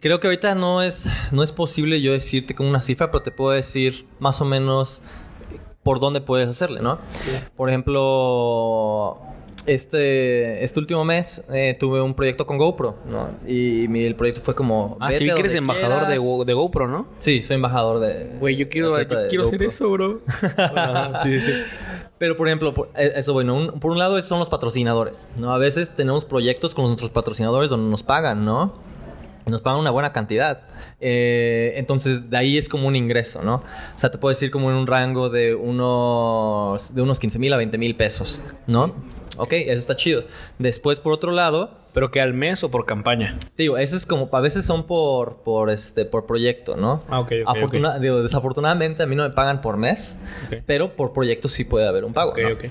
Creo 0.00 0.18
que 0.18 0.26
ahorita 0.26 0.54
no 0.56 0.82
es, 0.82 1.06
no 1.30 1.42
es 1.44 1.52
posible 1.52 2.00
yo 2.02 2.12
decirte 2.12 2.54
con 2.56 2.66
una 2.66 2.82
cifra, 2.82 3.10
pero 3.12 3.22
te 3.22 3.30
puedo 3.30 3.52
decir 3.52 4.06
más 4.18 4.40
o 4.40 4.44
menos 4.44 5.02
por 5.84 6.00
dónde 6.00 6.20
puedes 6.20 6.48
hacerle, 6.48 6.80
¿no? 6.80 6.98
Por 7.56 7.68
ejemplo, 7.68 9.18
este, 9.66 10.62
este 10.64 10.80
último 10.80 11.04
mes 11.04 11.44
eh, 11.52 11.76
tuve 11.78 12.00
un 12.00 12.14
proyecto 12.14 12.46
con 12.46 12.58
GoPro, 12.58 12.96
¿no? 13.06 13.28
Y 13.46 13.86
mi- 13.88 14.04
el 14.04 14.14
proyecto 14.14 14.40
fue 14.42 14.54
como... 14.54 14.96
Ah, 15.00 15.12
sí, 15.12 15.24
"Vete 15.24 15.24
vi 15.24 15.30
que 15.34 15.40
eres 15.40 15.54
embajador 15.54 16.00
de, 16.00 16.06
quieras". 16.06 16.24
Go- 16.24 16.44
de 16.44 16.52
GoPro, 16.54 16.88
¿no? 16.88 17.06
Sí, 17.18 17.42
soy 17.42 17.56
embajador 17.56 18.00
de... 18.00 18.36
Güey, 18.40 18.56
yo 18.56 18.68
quiero, 18.68 18.98
yo 18.98 19.28
quiero 19.28 19.44
hacer 19.46 19.62
eso, 19.62 19.90
bro. 19.90 20.20
Sí, 21.22 21.40
sí. 21.40 21.52
Pero, 22.18 22.36
por 22.36 22.46
ejemplo, 22.46 22.72
por, 22.72 22.90
eh, 22.96 23.12
eso, 23.16 23.32
bueno, 23.32 23.54
un- 23.56 23.80
por 23.80 23.90
un 23.92 23.98
lado 23.98 24.20
son 24.22 24.38
los 24.38 24.48
patrocinadores, 24.48 25.26
¿no? 25.36 25.52
A 25.52 25.58
veces 25.58 25.94
tenemos 25.96 26.24
proyectos 26.24 26.74
con 26.74 26.84
nuestros 26.86 27.10
patrocinadores 27.10 27.68
donde 27.70 27.90
nos 27.90 28.02
pagan, 28.02 28.44
¿no? 28.44 28.74
Y 29.44 29.50
nos 29.50 29.60
pagan 29.60 29.80
una 29.80 29.90
buena 29.90 30.12
cantidad. 30.12 30.60
Eh, 31.00 31.72
entonces, 31.76 32.30
de 32.30 32.36
ahí 32.36 32.56
es 32.58 32.68
como 32.68 32.86
un 32.86 32.94
ingreso, 32.94 33.42
¿no? 33.42 33.56
O 33.56 33.98
sea, 33.98 34.08
te 34.12 34.18
puedo 34.18 34.30
decir 34.32 34.52
como 34.52 34.70
en 34.70 34.76
un 34.76 34.86
rango 34.86 35.30
de 35.30 35.52
unos, 35.56 36.94
de 36.94 37.02
unos 37.02 37.18
15 37.18 37.40
mil 37.40 37.52
a 37.52 37.56
20 37.56 37.76
mil 37.76 37.96
pesos, 37.96 38.40
¿no? 38.68 38.94
Ok, 39.36 39.52
eso 39.52 39.78
está 39.78 39.96
chido. 39.96 40.24
Después, 40.58 41.00
por 41.00 41.12
otro 41.12 41.32
lado, 41.32 41.78
¿Pero 41.94 42.10
que 42.10 42.22
al 42.22 42.32
mes 42.32 42.64
o 42.64 42.70
por 42.70 42.86
campaña? 42.86 43.38
digo, 43.58 43.76
ese 43.76 43.96
es 43.96 44.06
como, 44.06 44.30
a 44.32 44.40
veces 44.40 44.64
son 44.64 44.86
por, 44.86 45.42
por, 45.42 45.68
este, 45.68 46.06
por 46.06 46.24
proyecto, 46.24 46.74
¿no? 46.74 47.02
Ah, 47.08 47.20
ok, 47.20 47.32
ok, 47.44 47.56
Afortuna- 47.56 47.98
digo, 47.98 48.22
desafortunadamente 48.22 49.02
a 49.02 49.06
mí 49.06 49.14
no 49.14 49.24
me 49.24 49.30
pagan 49.34 49.60
por 49.60 49.76
mes, 49.76 50.16
pero 50.64 50.94
por 50.96 51.12
proyecto 51.12 51.48
sí 51.48 51.64
puede 51.64 51.86
haber 51.86 52.04
un 52.06 52.14
pago, 52.14 52.30
Ok, 52.30 52.38
¿no? 52.38 52.48
ok. 52.54 52.64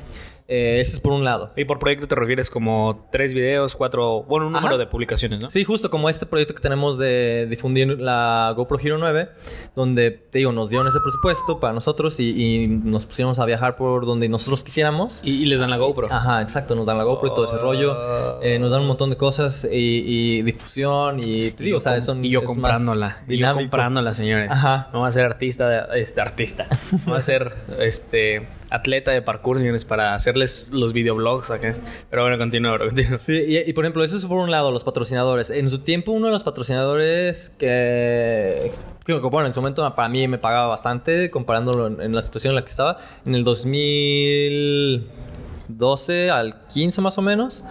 Eh, 0.54 0.82
ese 0.82 0.96
es 0.96 1.00
por 1.00 1.14
un 1.14 1.24
lado. 1.24 1.52
Y 1.56 1.64
por 1.64 1.80
proyecto 1.80 2.10
te 2.10 2.16
refieres 2.16 2.50
como 2.50 3.08
tres 3.10 3.34
videos, 3.34 3.78
cuatro... 3.78 4.24
Bueno, 4.24 4.48
un 4.48 4.54
Ajá. 4.56 4.66
número 4.66 4.78
de 4.78 4.86
publicaciones, 4.86 5.42
¿no? 5.42 5.50
Sí, 5.50 5.64
justo 5.64 5.90
como 5.90 6.10
este 6.10 6.26
proyecto 6.26 6.54
que 6.54 6.60
tenemos 6.62 6.98
de 6.98 7.48
difundir 7.50 7.88
la 8.02 8.54
GoPro 8.58 8.78
Hero 8.78 8.98
9, 8.98 9.30
donde, 9.76 10.12
te 10.12 10.40
digo, 10.40 10.52
nos 10.52 10.70
dieron 10.70 10.88
ese 10.88 11.00
presupuesto 11.02 11.62
para 11.62 11.72
nosotros 11.72 12.20
y, 12.20 12.32
y 12.64 12.68
nos 12.68 13.06
pusimos 13.06 13.40
a 13.40 13.46
viajar 13.46 13.78
por 13.78 14.06
donde 14.06 14.28
nosotros 14.28 14.62
quisiéramos. 14.62 15.22
Y, 15.24 15.42
y 15.42 15.46
les 15.46 15.62
dan 15.62 15.70
la 15.70 15.78
GoPro. 15.78 16.12
Ajá, 16.12 16.42
exacto, 16.42 16.76
nos 16.76 16.86
dan 16.86 16.98
la 16.98 17.06
GoPro 17.06 17.28
y 17.30 17.36
todo 17.36 17.46
ese 17.46 17.56
Ah. 17.56 17.60
rollo. 17.62 18.42
Eh, 18.44 18.60
nos 18.60 18.72
dan 18.72 18.82
un 18.82 18.88
montón 18.88 19.10
de 19.10 19.16
cosas 19.16 19.66
y, 19.72 20.04
y 20.06 20.42
difusión 20.42 21.20
y, 21.20 21.52
te 21.52 21.64
digo, 21.64 21.76
yo 21.76 21.78
o 21.78 21.80
sea, 21.80 22.02
son- 22.02 22.26
y 22.26 22.30
yo 22.30 22.42
es 22.42 22.46
comprándola. 22.46 23.20
Y 23.28 23.38
yo 23.38 23.54
comprándola, 23.54 24.14
señores. 24.14 24.52
Ajá. 24.52 24.90
No 24.92 25.00
va 25.02 25.08
a 25.08 25.12
ser 25.14 25.24
artista, 25.24 25.70
de- 25.70 26.02
este 26.02 26.20
artista. 26.20 26.68
No 27.06 27.14
va 27.14 27.20
a 27.20 27.22
ser 27.22 27.54
este 27.80 28.48
atleta 28.72 29.12
de 29.12 29.22
parkour, 29.22 29.60
señores, 29.60 29.86
para 29.86 30.16
hacerles 30.16 30.70
los 30.72 30.94
videoblogs 30.94 31.52
acá. 31.52 31.76
Pero 32.10 32.24
bueno, 32.24 32.38
continúa, 32.38 32.72
bro, 32.74 32.88
continúa. 32.88 33.20
Sí, 33.20 33.46
y, 33.48 33.72
por 33.74 33.84
ejemplo, 33.84 34.04
eso 34.04 34.18
es 34.18 34.26
por 34.26 34.40
un 34.40 34.50
lado, 34.50 34.72
los 34.72 34.84
patrocinadores. 34.84 35.52
En 35.52 35.70
su 35.70 35.80
tiempo, 35.80 36.14
uno 36.14 36.28
de 36.28 36.32
los 36.32 36.44
patrocinadores 36.44 37.50
que, 37.50 38.72
que, 39.06 39.14
bueno, 39.14 39.48
en 39.48 39.54
su 39.54 39.62
momento 39.62 39.94
para 39.94 40.10
mí 40.10 40.28
me 40.28 40.38
pagaba 40.38 40.68
bastante, 40.68 41.30
comparándolo 41.30 41.88
en 42.02 42.16
la 42.16 42.22
situación 42.22 42.52
en 42.52 42.56
la 42.56 42.64
que 42.64 42.70
estaba, 42.70 43.00
en 43.26 43.36
el 43.36 43.44
2012 43.44 46.32
al 46.32 46.66
15 46.68 47.02
más 47.02 47.18
o 47.18 47.22
menos, 47.22 47.66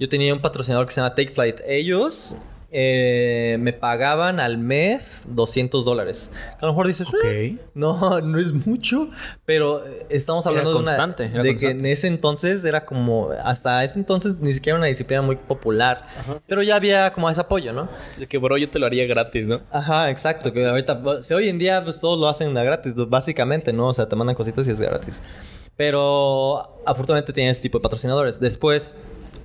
yo 0.00 0.08
tenía 0.08 0.32
un 0.32 0.40
patrocinador 0.40 0.86
que 0.86 0.92
se 0.92 1.02
llama 1.02 1.14
Take 1.14 1.28
Flight. 1.30 1.60
Ellos 1.66 2.36
eh, 2.70 3.56
me 3.60 3.72
pagaban 3.72 4.40
al 4.40 4.58
mes 4.58 5.24
200 5.28 5.84
dólares. 5.86 6.30
A 6.60 6.66
lo 6.66 6.72
mejor 6.72 6.86
dices, 6.86 7.08
"Eh, 7.24 7.56
no, 7.74 8.20
no 8.20 8.38
es 8.38 8.52
mucho, 8.66 9.08
pero 9.46 9.86
eh, 9.86 10.06
estamos 10.10 10.44
Era 10.44 10.50
hablando 10.50 10.70
de 10.72 10.84
constante, 10.84 11.22
una 11.24 11.34
era 11.34 11.42
de 11.44 11.56
que 11.56 11.70
en 11.70 11.86
ese 11.86 12.08
entonces 12.08 12.62
era 12.64 12.84
como 12.84 13.30
hasta 13.42 13.82
ese 13.84 13.98
entonces 13.98 14.36
ni 14.40 14.52
siquiera 14.52 14.76
una 14.78 14.86
disciplina 14.86 15.22
muy 15.22 15.36
popular, 15.36 16.06
pero 16.46 16.62
ya 16.62 16.76
había 16.76 17.12
como 17.12 17.30
ese 17.30 17.40
apoyo, 17.40 17.72
¿no? 17.72 17.88
De 18.18 18.26
que, 18.26 18.36
bro, 18.36 18.58
yo 18.58 18.68
te 18.68 18.78
lo 18.78 18.86
haría 18.86 19.06
gratis, 19.06 19.46
¿no? 19.46 19.60
Ajá, 19.70 20.10
exacto, 20.10 20.52
que 20.52 20.66
ahorita 20.66 21.00
si 21.22 21.32
hoy 21.32 21.48
en 21.48 21.58
día 21.58 21.82
pues 21.82 22.00
todos 22.00 22.18
lo 22.20 22.28
hacen 22.28 22.52
gratis, 22.52 22.92
básicamente, 22.94 23.72
¿no? 23.72 23.88
O 23.88 23.94
sea, 23.94 24.08
te 24.08 24.14
mandan 24.16 24.36
cositas 24.36 24.68
y 24.68 24.72
es 24.72 24.80
gratis. 24.80 25.22
Pero 25.76 26.82
afortunadamente 26.84 27.32
tienen 27.32 27.52
ese 27.52 27.62
tipo 27.62 27.78
de 27.78 27.82
patrocinadores. 27.82 28.40
Después 28.40 28.96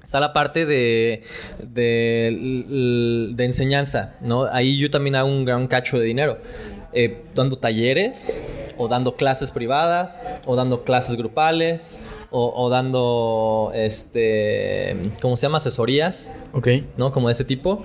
está 0.03 0.19
la 0.19 0.33
parte 0.33 0.65
de, 0.65 1.23
de, 1.63 3.31
de 3.33 3.45
enseñanza, 3.45 4.15
¿no? 4.21 4.43
Ahí 4.45 4.77
yo 4.77 4.91
también 4.91 5.15
hago 5.15 5.29
un 5.29 5.45
gran 5.45 5.67
cacho 5.67 5.97
de 5.97 6.05
dinero. 6.05 6.37
Eh, 6.95 7.23
dando 7.33 7.57
talleres, 7.57 8.43
o 8.77 8.87
dando 8.87 9.15
clases 9.15 9.49
privadas, 9.49 10.21
o 10.45 10.55
dando 10.55 10.83
clases 10.83 11.15
grupales, 11.15 11.99
o, 12.29 12.53
o 12.55 12.69
dando, 12.69 13.71
este, 13.73 14.95
¿cómo 15.19 15.35
se 15.35 15.47
llama? 15.47 15.57
Asesorías, 15.57 16.29
Ok. 16.53 16.67
¿no? 16.97 17.11
Como 17.11 17.29
de 17.29 17.31
ese 17.33 17.45
tipo. 17.45 17.83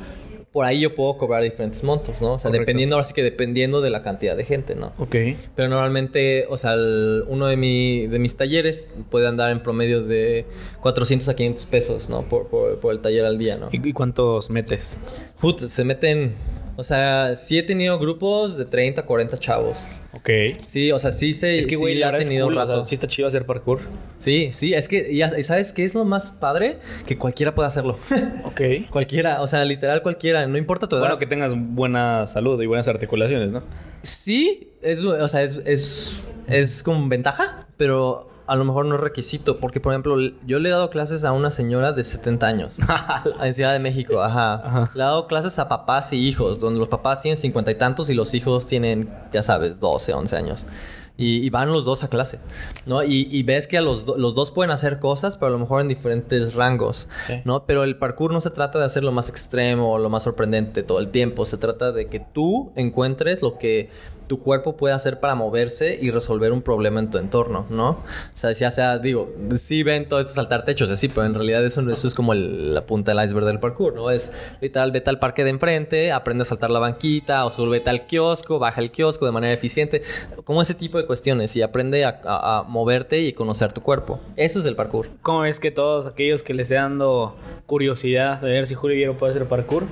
Por 0.59 0.65
ahí 0.65 0.81
yo 0.81 0.93
puedo 0.97 1.17
cobrar 1.19 1.41
diferentes 1.45 1.85
montos, 1.85 2.21
¿no? 2.21 2.33
O 2.33 2.39
sea, 2.41 2.49
Correcto. 2.49 2.63
dependiendo, 2.63 2.97
ahora 2.97 3.05
sí 3.07 3.15
que 3.15 3.23
dependiendo 3.23 3.81
de 3.81 3.91
la 3.91 4.03
cantidad 4.03 4.37
de 4.37 4.43
gente, 4.43 4.75
¿no? 4.75 4.93
Ok. 4.99 5.15
Pero 5.55 5.69
normalmente, 5.69 6.47
o 6.51 6.57
sea, 6.57 6.75
el- 6.75 7.23
uno 7.29 7.47
de, 7.47 7.57
mi, 7.57 8.09
de 8.09 8.19
mis 8.19 8.37
talleres 8.37 8.93
puede 9.09 9.29
andar 9.29 9.53
en 9.53 9.63
promedio 9.63 10.03
de 10.03 10.47
400 10.83 11.29
a 11.29 11.37
500 11.37 11.67
pesos, 11.67 12.11
¿no? 12.11 12.29
Por, 12.29 12.49
por, 12.49 12.81
por 12.81 12.93
el 12.93 12.99
taller 13.01 13.25
al 13.25 13.39
día, 13.39 13.57
¿no? 13.57 13.69
¿Y, 13.71 13.89
y 13.89 13.93
cuántos 13.93 14.51
metes? 14.51 14.97
Put, 15.41 15.61
se 15.61 15.85
meten, 15.85 16.35
o 16.79 16.85
sea, 16.85 17.35
sí 17.35 17.59
he 17.59 17.65
tenido 17.65 17.99
grupos 17.99 18.57
de 18.57 18.65
30, 18.65 19.03
40 19.05 19.37
chavos. 19.41 19.89
Ok. 20.13 20.31
Sí, 20.67 20.93
o 20.93 20.99
sea, 21.01 21.11
sí 21.11 21.35
se 21.35 21.59
Es 21.59 21.67
que, 21.67 21.75
sí 21.75 21.81
güey, 21.81 21.97
ha 21.97 22.01
la 22.01 22.07
verdad 22.07 22.23
es 22.23 22.29
tenido 22.29 22.47
cool, 22.47 22.55
un 22.55 22.59
o 22.61 22.65
sea, 22.67 22.75
rato. 22.77 22.87
sí 22.87 22.95
está 22.95 23.09
chido 23.09 23.27
hacer 23.27 23.45
parkour. 23.47 23.81
Sí, 24.17 24.51
sí, 24.53 24.75
es 24.75 24.87
que, 24.87 25.11
y 25.11 25.21
y 25.23 25.43
¿sabes 25.43 25.73
qué 25.73 25.85
es 25.85 25.97
lo 25.97 26.05
más 26.05 26.31
padre? 26.31 26.79
Que 27.05 27.19
cualquiera 27.19 27.53
puede 27.55 27.67
hacerlo. 27.67 27.99
Ok. 28.45 28.61
cualquiera, 28.91 29.43
o 29.43 29.49
sea, 29.49 29.65
literal 29.65 30.03
cualquiera, 30.03 30.47
no 30.47 30.57
importa 30.57 30.89
tu 30.89 30.95
edad. 30.95 31.03
Bueno, 31.03 31.19
que 31.19 31.27
tengas 31.27 31.53
buena 31.57 32.27
salud 32.29 32.63
y 32.63 32.67
buenas 32.67 32.87
articulaciones, 32.87 33.51
¿no? 33.53 33.63
Sí, 34.05 34.71
es, 34.81 35.03
o 35.05 35.29
sea, 35.29 35.43
es, 35.43 35.61
es, 35.65 36.29
es 36.47 36.83
como 36.85 37.09
ventaja, 37.09 37.67
pero 37.77 38.31
a 38.49 38.57
lo 38.57 38.65
mejor 38.65 38.87
no 38.87 38.95
es 38.97 39.01
requisito. 39.01 39.59
Porque, 39.59 39.79
por 39.81 39.93
ejemplo, 39.93 40.17
yo 40.47 40.59
le 40.59 40.69
he 40.69 40.73
dado 40.73 40.91
clases 40.91 41.25
a 41.25 41.33
una 41.33 41.51
señora 41.51 41.93
de 41.93 42.03
70 42.03 42.47
años 42.47 42.79
en 43.43 43.55
Ciudad 43.55 43.73
de 43.73 43.79
México, 43.79 44.21
ajá. 44.23 44.55
Ajá. 44.55 44.91
Le 44.95 45.03
he 45.03 45.05
dado 45.07 45.27
clases 45.27 45.59
a 45.59 45.69
papás 45.69 46.13
y 46.13 46.17
hijos, 46.29 46.59
donde 46.61 46.81
los 46.81 46.89
papás 46.89 47.23
tienen 47.23 47.37
50 47.37 47.71
y 47.71 47.75
tantos 47.77 48.11
y 48.11 48.15
los 48.15 48.35
hijos 48.35 48.67
tienen, 48.67 49.09
ya 49.33 49.43
sabes, 49.43 49.79
12, 49.81 50.15
11 50.15 50.37
años. 50.37 50.67
Y, 51.21 51.45
y 51.45 51.51
van 51.51 51.73
los 51.73 51.85
dos 51.85 52.05
a 52.05 52.09
clase, 52.09 52.39
¿no? 52.87 53.03
Y, 53.03 53.27
y 53.29 53.43
ves 53.43 53.67
que 53.67 53.77
a 53.77 53.81
los, 53.81 54.07
do- 54.07 54.17
los 54.17 54.37
dos 54.37 54.53
pueden 54.53 54.71
hacer 54.71 55.01
cosas, 55.01 55.37
pero 55.37 55.49
a 55.49 55.51
lo 55.51 55.59
mejor 55.59 55.81
en 55.81 55.89
diferentes 55.89 56.55
rangos, 56.55 57.09
Sí. 57.27 57.41
¿no? 57.45 57.65
Pero 57.67 57.83
el 57.83 57.97
parkour 57.97 58.33
no 58.33 58.41
se 58.41 58.51
trata 58.51 58.79
de 58.79 58.85
hacer 58.85 59.03
lo 59.03 59.11
más 59.11 59.29
extremo 59.29 59.95
o 59.95 59.99
lo 59.99 60.11
más 60.11 60.23
sorprendente 60.23 60.85
todo 60.85 61.01
el 61.01 61.09
tiempo. 61.09 61.45
Se 61.45 61.59
trata 61.59 61.91
de 61.91 62.07
que 62.07 62.21
tú 62.21 62.71
encuentres 62.77 63.43
lo 63.43 63.59
que 63.59 63.91
tu 64.29 64.39
cuerpo 64.39 64.77
puede 64.77 64.95
hacer 64.95 65.21
para 65.21 65.35
moverse 65.35 65.99
y 66.01 66.11
resolver 66.11 66.53
un 66.53 66.63
problema 66.63 67.01
en 67.01 67.11
tu 67.11 67.19
entorno, 67.19 67.67
¿no? 67.71 67.91
O 67.91 67.97
sea, 68.35 68.53
ya 68.53 68.71
sea, 68.71 68.99
digo, 68.99 69.33
sí 69.57 69.83
ven 69.83 70.09
todo 70.09 70.21
esto 70.21 70.35
saltar 70.35 70.65
techos, 70.65 70.91
así, 70.91 71.09
pero 71.09 71.25
en 71.25 71.35
realidad 71.35 71.65
eso, 71.65 71.81
eso 71.91 72.07
es 72.07 72.15
como 72.15 72.35
la 72.35 72.87
punta 72.87 73.13
del 73.15 73.25
iceberg 73.25 73.47
del 73.47 73.59
parkour, 73.59 73.95
¿no? 73.95 74.11
Es 74.11 74.33
literal, 74.61 74.93
vete 74.93 75.11
al 75.11 75.19
parque 75.19 75.45
de 75.45 75.51
enfrente, 75.51 76.13
aprende 76.13 76.43
a 76.43 76.45
saltar 76.45 76.71
la 76.71 76.79
banquita, 76.79 77.45
o 77.45 77.51
súbete 77.51 77.91
al 77.91 78.07
kiosco, 78.07 78.59
baja 78.59 78.81
el 78.81 78.91
kiosco 78.91 79.27
de 79.27 79.33
manera 79.33 79.55
eficiente, 79.55 80.03
como 80.45 80.63
ese 80.63 80.75
tipo 80.75 80.99
de 80.99 81.07
cuestiones, 81.07 81.57
y 81.57 81.63
aprende 81.63 82.05
a, 82.05 82.65
moverte 82.69 83.21
y 83.21 83.33
conocer 83.33 83.73
tu 83.73 83.81
cuerpo. 83.81 84.21
Eso 84.37 84.59
es 84.59 84.67
el 84.67 84.77
parkour. 84.77 85.09
¿Cómo 85.23 85.41
ves 85.41 85.59
que 85.59 85.71
todos 85.71 86.07
aquellos 86.07 86.43
que 86.43 86.55
les 86.55 86.67
esté 86.67 86.75
dando 86.75 87.35
curiosidad 87.67 88.41
de 88.43 88.51
ver 88.51 88.67
si 88.67 88.75
Julio 88.75 88.95
Higuero 88.95 89.17
puede 89.17 89.33
hacer 89.33 89.47
parkour? 89.47 89.85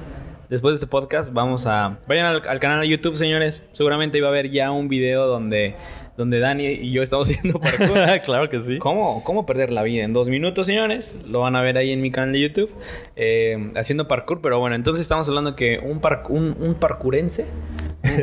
Después 0.48 0.72
de 0.72 0.74
este 0.76 0.86
podcast 0.86 1.32
vamos 1.32 1.66
a... 1.66 1.98
Vayan 2.06 2.26
al, 2.26 2.42
al 2.48 2.60
canal 2.60 2.80
de 2.80 2.88
YouTube, 2.88 3.16
señores. 3.16 3.66
Seguramente 3.72 4.18
iba 4.18 4.28
a 4.28 4.30
haber 4.30 4.50
ya 4.50 4.70
un 4.70 4.88
video 4.88 5.26
donde, 5.26 5.74
donde 6.16 6.38
Dani 6.38 6.66
y 6.66 6.92
yo 6.92 7.02
estamos 7.02 7.28
haciendo 7.30 7.58
parkour. 7.58 7.98
claro 8.24 8.48
que 8.48 8.60
sí. 8.60 8.78
¿Cómo, 8.78 9.24
¿Cómo 9.24 9.44
perder 9.44 9.72
la 9.72 9.82
vida 9.82 10.04
en 10.04 10.12
dos 10.12 10.28
minutos, 10.28 10.66
señores? 10.68 11.18
Lo 11.28 11.40
van 11.40 11.56
a 11.56 11.62
ver 11.62 11.78
ahí 11.78 11.90
en 11.90 12.00
mi 12.00 12.12
canal 12.12 12.32
de 12.32 12.40
YouTube. 12.40 12.70
eh, 13.16 13.72
haciendo 13.74 14.06
parkour. 14.06 14.40
Pero 14.40 14.60
bueno, 14.60 14.76
entonces 14.76 15.02
estamos 15.02 15.26
hablando 15.28 15.56
que 15.56 15.80
un, 15.84 16.00
par, 16.00 16.22
un, 16.28 16.56
un 16.60 16.74
parkourense... 16.74 17.46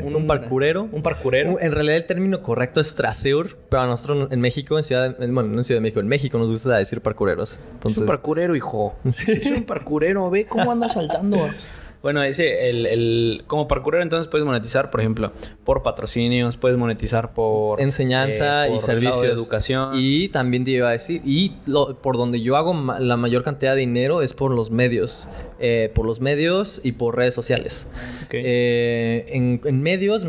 Un 0.01 0.27
parkourero. 0.27 0.83
Un 0.93 1.01
parkourero. 1.03 1.59
En 1.59 1.73
realidad 1.73 1.97
el 1.97 2.05
término 2.05 2.41
correcto 2.41 2.79
es 2.79 2.95
traseur, 2.95 3.57
pero 3.67 3.81
a 3.81 3.85
nosotros 3.87 4.29
en 4.31 4.39
México, 4.39 4.77
en 4.77 4.83
Ciudad, 4.85 5.17
de- 5.17 5.27
bueno, 5.27 5.49
no 5.49 5.57
en 5.57 5.63
Ciudad 5.65 5.79
de 5.79 5.81
México, 5.81 5.99
en 5.99 6.07
México 6.07 6.37
nos 6.37 6.49
gusta 6.49 6.77
decir 6.77 7.01
parkureros. 7.01 7.59
Es 7.85 7.97
un 7.97 8.05
parkourero, 8.05 8.55
hijo. 8.55 8.95
Es 9.03 9.51
un 9.51 9.65
parkourero. 9.65 10.29
Ve 10.29 10.45
cómo 10.45 10.71
anda 10.71 10.87
saltando. 10.87 11.49
Bueno, 12.03 12.21
ese, 12.21 12.69
el, 12.69 12.85
el, 12.85 13.43
como 13.47 13.67
parkourero 13.67 14.03
entonces 14.03 14.27
puedes 14.27 14.45
monetizar, 14.45 14.91
por 14.91 14.99
ejemplo, 14.99 15.31
por 15.63 15.81
patrocinios, 15.83 16.57
puedes 16.57 16.77
monetizar 16.77 17.33
por... 17.33 17.79
Enseñanza 17.81 18.67
eh, 18.67 18.75
y 18.75 18.79
servicios. 18.81 19.21
de 19.21 19.29
educación. 19.29 19.91
Y 19.95 20.27
también 20.27 20.65
te 20.65 20.71
iba 20.71 20.89
a 20.89 20.91
decir, 20.91 21.21
y 21.23 21.53
lo- 21.65 21.95
por 22.01 22.17
donde 22.17 22.41
yo 22.41 22.57
hago 22.57 22.73
ma- 22.73 22.99
la 22.99 23.15
mayor 23.15 23.43
cantidad 23.43 23.73
de 23.73 23.79
dinero 23.79 24.21
es 24.21 24.33
por 24.33 24.51
los 24.51 24.69
medios. 24.69 25.29
Eh, 25.59 25.91
por 25.95 26.05
los 26.05 26.19
medios 26.19 26.81
y 26.83 26.91
por 26.91 27.15
redes 27.15 27.33
sociales. 27.33 27.87
Eh, 28.31 29.25
en, 29.29 29.61
en 29.63 29.81
medios, 29.81 30.27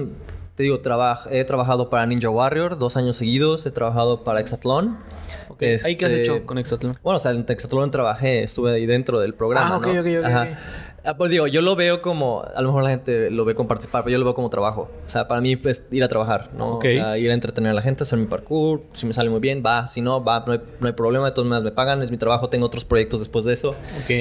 te 0.54 0.62
digo, 0.62 0.80
trabaj- 0.80 1.26
he 1.32 1.44
trabajado 1.44 1.90
para 1.90 2.06
Ninja 2.06 2.30
Warrior 2.30 2.78
dos 2.78 2.96
años 2.96 3.16
seguidos, 3.16 3.66
he 3.66 3.72
trabajado 3.72 4.22
para 4.22 4.38
Exatlón. 4.38 4.98
Ok. 5.48 5.62
¿Ahí 5.84 5.96
qué 5.96 6.04
has 6.06 6.12
Este, 6.12 6.22
hecho 6.22 6.46
con 6.46 6.58
Exatlón? 6.58 6.96
Bueno, 7.02 7.16
o 7.16 7.20
sea, 7.20 7.32
en 7.32 7.44
Exatlón 7.48 7.90
trabajé, 7.90 8.42
estuve 8.44 8.72
ahí 8.72 8.86
dentro 8.86 9.18
del 9.20 9.34
programa. 9.34 9.74
Ah, 9.74 9.78
ok, 9.78 9.86
¿no? 9.86 10.00
ok, 10.00 10.06
ok, 10.20 10.24
Ajá. 10.24 10.48
Ah, 11.06 11.16
Pues 11.18 11.30
digo, 11.30 11.46
yo 11.46 11.60
lo 11.60 11.76
veo 11.76 12.00
como, 12.00 12.42
a 12.42 12.62
lo 12.62 12.68
mejor 12.68 12.82
la 12.84 12.90
gente 12.90 13.30
lo 13.30 13.44
ve 13.44 13.54
como 13.54 13.68
participar, 13.68 14.02
pero 14.04 14.12
yo 14.12 14.18
lo 14.18 14.24
veo 14.24 14.34
como 14.34 14.48
trabajo. 14.48 14.88
O 15.04 15.08
sea, 15.08 15.28
para 15.28 15.40
mí 15.42 15.58
es 15.64 15.82
ir 15.90 16.02
a 16.02 16.08
trabajar, 16.08 16.48
¿no? 16.56 16.76
O 16.76 16.80
sea, 16.94 17.18
ir 17.18 17.30
a 17.30 17.34
entretener 17.34 17.72
a 17.72 17.74
la 17.74 17.82
gente, 17.82 18.04
hacer 18.04 18.18
mi 18.18 18.24
parkour. 18.26 18.82
Si 18.94 19.06
me 19.06 19.12
sale 19.12 19.28
muy 19.28 19.40
bien, 19.40 19.62
va. 19.64 19.86
Si 19.86 20.00
no, 20.00 20.24
va, 20.24 20.42
no 20.46 20.52
hay, 20.54 20.60
no 20.80 20.86
hay 20.86 20.92
problema. 20.94 21.26
De 21.26 21.32
todas 21.32 21.46
maneras 21.48 21.64
me 21.64 21.72
pagan, 21.72 22.02
es 22.02 22.10
mi 22.10 22.16
trabajo. 22.16 22.48
Tengo 22.48 22.64
otros 22.66 22.84
proyectos 22.86 23.20
después 23.20 23.44
de 23.44 23.52
eso. 23.52 23.74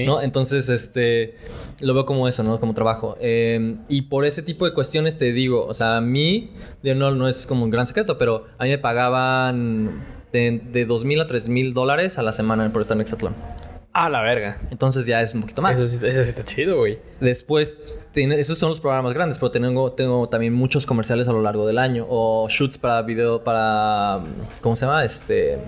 ¿no? 0.06 0.22
Entonces, 0.22 0.68
este, 0.70 1.36
lo 1.80 1.94
veo 1.94 2.06
como 2.06 2.28
eso, 2.28 2.44
¿no? 2.44 2.60
Como 2.60 2.74
trabajo. 2.74 3.16
Eh, 3.22 3.78
y 3.88 4.04
por 4.04 4.26
ese 4.26 4.42
tipo 4.42 4.66
de 4.66 4.74
cuestiones 4.74 5.18
te 5.18 5.32
digo, 5.32 5.66
o 5.66 5.74
sea, 5.74 5.98
a 5.98 6.02
mí, 6.02 6.52
de- 6.82 6.96
no, 6.96 7.12
no 7.12 7.28
es 7.30 7.46
como 7.48 7.64
un 7.64 7.70
gran 7.70 7.88
secreto, 7.88 8.18
pero 8.18 8.46
a 8.58 8.66
mí 8.66 8.70
me 8.72 8.78
pagaban 8.78 10.04
de, 10.34 10.62
de 10.72 10.86
2 10.86 11.06
mil 11.06 11.22
a 11.22 11.28
3 11.28 11.48
mil 11.48 11.74
dólares 11.74 12.18
a 12.18 12.24
la 12.24 12.32
semana 12.34 12.72
por 12.74 12.82
estar 12.82 12.98
en 12.98 13.02
Exatlón. 13.02 13.36
Ah, 13.96 14.10
la 14.10 14.22
verga. 14.22 14.58
Entonces 14.72 15.06
ya 15.06 15.22
es 15.22 15.34
un 15.36 15.42
poquito 15.42 15.62
más. 15.62 15.80
Eso, 15.80 15.88
sí- 15.88 16.06
eso 16.06 16.24
sí 16.24 16.30
está 16.30 16.44
chido, 16.44 16.78
güey. 16.80 16.98
Después, 17.20 18.00
tiene- 18.12 18.40
esos 18.40 18.58
son 18.58 18.70
los 18.70 18.80
programas 18.80 19.14
grandes, 19.14 19.38
pero 19.38 19.52
tengo, 19.52 19.92
tengo 19.92 20.28
también 20.30 20.52
muchos 20.54 20.86
comerciales 20.88 21.28
a 21.28 21.32
lo 21.32 21.42
largo 21.44 21.68
del 21.68 21.78
año. 21.78 22.06
O 22.10 22.48
shoots 22.50 22.78
para 22.80 23.02
video, 23.04 23.44
para... 23.44 24.20
¿Cómo 24.62 24.76
se 24.76 24.86
llama? 24.88 25.06
Este... 25.06 25.60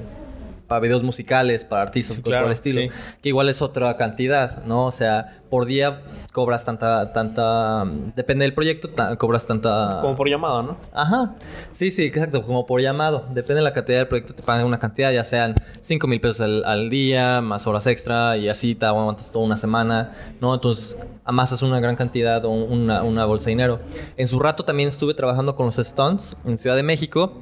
Para 0.67 0.80
videos 0.82 1.04
musicales, 1.04 1.63
para 1.65 1.84
artistas, 1.84 2.15
Sí, 2.17 2.21
claro, 2.23 2.43
por 2.43 2.47
el 2.47 2.54
estilo. 2.54 2.82
sí. 2.82 2.89
Que 3.21 3.30
igual 3.30 3.49
es 3.49 3.62
otra 3.62 3.95
cantidad, 3.97 4.63
¿no? 4.65 4.86
O 4.88 4.91
sea, 4.91 5.41
por 5.49 5.65
día 5.65 6.01
cobras 6.32 6.65
tanta... 6.65 7.13
tanta 7.13 7.86
depende 8.15 8.43
del 8.45 8.54
proyecto, 8.54 8.89
ta- 8.89 9.15
cobras 9.15 9.45
tanta... 9.45 9.99
Como 10.01 10.15
por 10.15 10.28
llamada, 10.28 10.63
¿no? 10.63 10.78
Ajá. 10.91 11.36
Sí, 11.71 11.91
sí, 11.91 12.04
exacto. 12.06 12.43
Como 12.43 12.65
por 12.65 12.82
llamado. 12.82 13.25
Depende 13.32 13.56
de 13.56 13.62
la 13.62 13.73
cantidad 13.73 13.99
del 13.99 14.08
proyecto. 14.08 14.34
Te 14.34 14.41
pagan 14.43 14.65
una 14.65 14.80
cantidad, 14.80 15.12
ya 15.12 15.23
sean 15.23 15.54
5 15.82 16.08
mil 16.08 16.19
pesos 16.19 16.41
al, 16.41 16.63
al 16.65 16.89
día, 16.89 17.41
más 17.41 17.67
horas 17.67 17.86
extra, 17.88 18.36
y 18.38 18.49
así 18.49 18.73
te 18.75 18.86
aguantas 18.88 19.32
toda 19.32 19.45
una 19.45 19.58
semana, 19.58 20.13
¿no? 20.41 20.56
Entonces 20.56 20.97
amasas 21.25 21.62
una 21.62 21.80
gran 21.80 21.95
cantidad 21.95 22.43
o 22.43 22.49
una, 22.49 23.04
una 23.04 23.25
bolsa 23.25 23.45
de 23.45 23.51
dinero. 23.51 23.80
En 24.17 24.28
su 24.28 24.39
rato 24.39 24.65
también 24.65 24.89
estuve 24.89 25.13
trabajando 25.13 25.56
con 25.56 25.67
los 25.67 25.75
Stunts 25.75 26.38
en 26.45 26.58
Ciudad 26.58 26.75
de 26.75 26.84
México. 26.84 27.34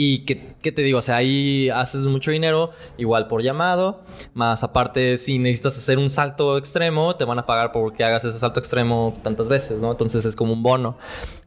Y 0.00 0.18
que, 0.20 0.54
¿qué 0.62 0.70
te 0.70 0.82
digo? 0.82 1.00
O 1.00 1.02
sea, 1.02 1.16
ahí 1.16 1.70
haces 1.70 2.06
mucho 2.06 2.30
dinero, 2.30 2.70
igual 2.98 3.26
por 3.26 3.42
llamado, 3.42 4.04
más 4.32 4.62
aparte 4.62 5.16
si 5.16 5.40
necesitas 5.40 5.76
hacer 5.76 5.98
un 5.98 6.08
salto 6.08 6.56
extremo, 6.56 7.16
te 7.16 7.24
van 7.24 7.40
a 7.40 7.46
pagar 7.46 7.72
porque 7.72 8.04
hagas 8.04 8.24
ese 8.24 8.38
salto 8.38 8.60
extremo 8.60 9.12
tantas 9.24 9.48
veces, 9.48 9.80
¿no? 9.80 9.90
Entonces 9.90 10.24
es 10.24 10.36
como 10.36 10.52
un 10.52 10.62
bono. 10.62 10.96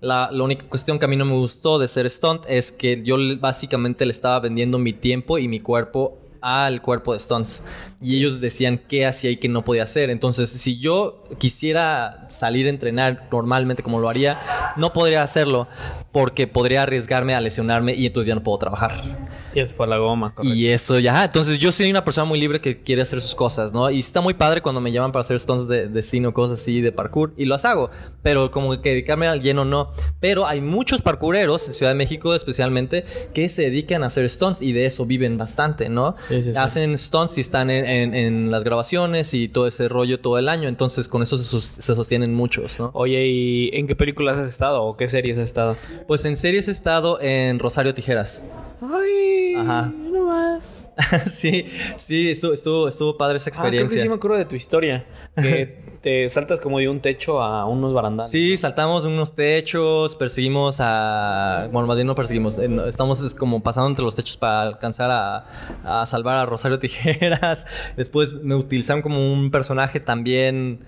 La, 0.02 0.28
la 0.34 0.44
única 0.44 0.68
cuestión 0.68 1.00
que 1.00 1.06
a 1.06 1.08
mí 1.08 1.16
no 1.16 1.24
me 1.24 1.36
gustó 1.36 1.80
de 1.80 1.88
ser 1.88 2.10
stunt 2.10 2.44
es 2.50 2.74
que 2.74 3.02
yo 3.02 3.16
básicamente 3.40 4.06
le 4.06 4.12
estaba 4.12 4.42
vendiendo 4.42 4.78
mi 4.80 4.92
tiempo 4.92 5.38
y 5.38 5.48
mi 5.48 5.62
cuerpo 5.62 6.21
al 6.42 6.82
cuerpo 6.82 7.14
de 7.14 7.20
stunts. 7.20 7.64
Y 8.02 8.18
ellos 8.18 8.42
decían 8.42 8.80
qué 8.88 9.06
hacía 9.06 9.32
y 9.32 9.38
qué 9.38 9.48
no 9.48 9.64
podía 9.64 9.84
hacer. 9.84 10.10
Entonces 10.10 10.50
si 10.50 10.80
yo 10.80 11.24
quisiera 11.38 12.28
salir 12.30 12.68
a 12.68 12.70
entrenar 12.70 13.28
normalmente 13.32 13.84
como 13.84 14.00
lo 14.00 14.10
haría 14.10 14.40
no 14.76 14.94
podría 14.94 15.24
hacerlo 15.24 15.68
porque 16.12 16.48
podría 16.48 16.84
arriesgarme 16.84 17.36
a 17.36 17.42
lesionarme 17.42 17.94
y 17.94 18.06
entonces 18.06 18.28
ya 18.28 18.36
no 18.36 18.44
puedo 18.44 18.58
trabajar 18.58 19.04
Y 19.54 19.60
eso 19.60 19.76
fue 19.76 19.88
la 19.88 19.98
goma, 19.98 20.34
correcto. 20.34 20.56
y 20.56 20.68
eso 20.68 21.00
ya, 21.00 21.24
entonces 21.26 21.60
yo 21.60 21.72
soy 21.72 21.90
una 21.90 22.04
persona 22.04 22.26
muy 22.26 22.40
libre 22.40 22.62
que 22.62 22.82
quiere 22.82 23.02
hacer 23.02 23.22
sus 23.22 23.36
cosas, 23.36 23.74
¿no? 23.74 23.90
Y 23.90 24.00
está 24.00 24.22
muy 24.22 24.34
padre 24.34 24.62
cuando 24.62 24.82
me 24.82 24.92
llaman 24.92 25.12
para 25.12 25.22
hacer 25.22 25.40
stunts 25.40 25.68
de, 25.68 25.88
de 25.88 26.04
cine 26.04 26.28
o 26.28 26.34
cosas 26.34 26.62
así, 26.62 26.82
de 26.82 26.92
parkour, 26.92 27.34
y 27.38 27.46
los 27.46 27.66
hago, 27.66 27.90
pero 28.24 28.52
como 28.52 28.82
que 28.82 28.90
dedicarme 28.90 29.28
al 29.28 29.42
lleno 29.42 29.66
no. 29.66 29.92
Pero 30.20 30.46
hay 30.48 30.62
muchos 30.62 31.02
parkoureros 31.02 31.68
en 31.68 31.74
Ciudad 31.74 31.92
de 31.92 31.96
México 31.96 32.34
especialmente 32.36 33.06
que 33.34 33.50
se 33.50 33.64
dedican 33.64 34.04
a 34.04 34.08
hacer 34.08 34.30
stunts 34.30 34.62
y 34.62 34.72
de 34.74 34.86
eso 34.86 35.06
viven 35.06 35.38
bastante, 35.38 35.90
¿no? 35.90 36.16
Sí, 36.28 36.42
sí, 36.42 36.54
sí. 36.54 36.60
Hacen 36.60 36.98
stunts 36.98 37.38
y 37.38 37.42
están 37.42 37.70
en, 37.70 37.86
en- 37.86 38.16
en 38.16 38.52
las 38.52 38.64
grabaciones 38.64 39.34
y 39.34 39.48
todo 39.48 39.68
ese 39.68 39.90
rollo 39.90 40.20
todo 40.20 40.38
el 40.38 40.50
año, 40.50 40.68
entonces 40.70 41.08
con 41.08 41.22
eso 41.24 41.38
se, 41.38 41.62
se 41.62 41.96
sostienen 41.96 42.34
muchos, 42.34 42.80
¿no? 42.80 42.92
Oye, 42.94 43.28
¿y 43.28 43.70
en 43.74 43.88
qué 43.88 43.96
películas 43.96 44.38
has 44.38 44.52
estado 44.54 44.84
o 44.84 44.96
qué 44.98 45.08
series 45.10 45.38
has 45.38 45.46
estado? 45.46 45.78
Pues 46.08 46.24
en 46.26 46.36
series 46.38 46.68
he 46.68 46.72
estado 46.72 47.20
en 47.22 47.60
Rosario 47.60 47.94
Tijeras. 47.94 48.44
Ay, 48.82 49.56
Ajá. 49.56 49.92
no 49.96 50.26
más. 50.26 50.90
sí, 51.30 51.68
sí, 51.98 52.32
estuvo, 52.32 52.54
estuvo, 52.54 52.88
estuvo 52.88 53.16
padre 53.18 53.38
esa 53.38 53.50
Ah, 53.50 53.54
creo 53.54 53.62
que 53.64 53.68
experiencia. 53.78 54.02
sí 54.02 54.10
me 54.10 54.16
acuerdo 54.16 54.38
de 54.38 54.46
tu 54.46 54.56
historia. 54.56 55.06
Que 55.36 55.80
te 56.02 56.28
saltas 56.30 56.60
como 56.60 56.80
de 56.80 56.90
un 56.90 57.00
techo 57.00 57.42
a 57.42 57.66
unos 57.66 57.94
barandales. 57.94 58.32
Sí, 58.32 58.58
saltamos 58.58 59.06
unos 59.06 59.36
techos, 59.36 60.16
perseguimos 60.16 60.78
a... 60.80 61.70
Bueno, 61.72 61.88
más 61.88 61.96
bien 61.96 62.08
no 62.08 62.16
perseguimos. 62.16 62.58
eh, 62.58 62.68
no, 62.68 62.86
Estamos 62.88 63.22
es, 63.24 63.36
como 63.36 63.62
pasando 63.62 63.90
entre 63.90 64.04
los 64.04 64.16
techos 64.16 64.36
para 64.38 64.62
alcanzar 64.64 65.12
a, 65.12 66.02
a 66.02 66.06
salvar 66.08 66.38
a 66.38 66.46
Rosario 66.48 66.80
Tijeras. 66.80 67.66
Después 67.98 68.34
me 68.44 68.56
utilizaron 68.56 69.02
como 69.04 69.32
un 69.32 69.52
personaje 69.52 70.00
también 70.00 70.80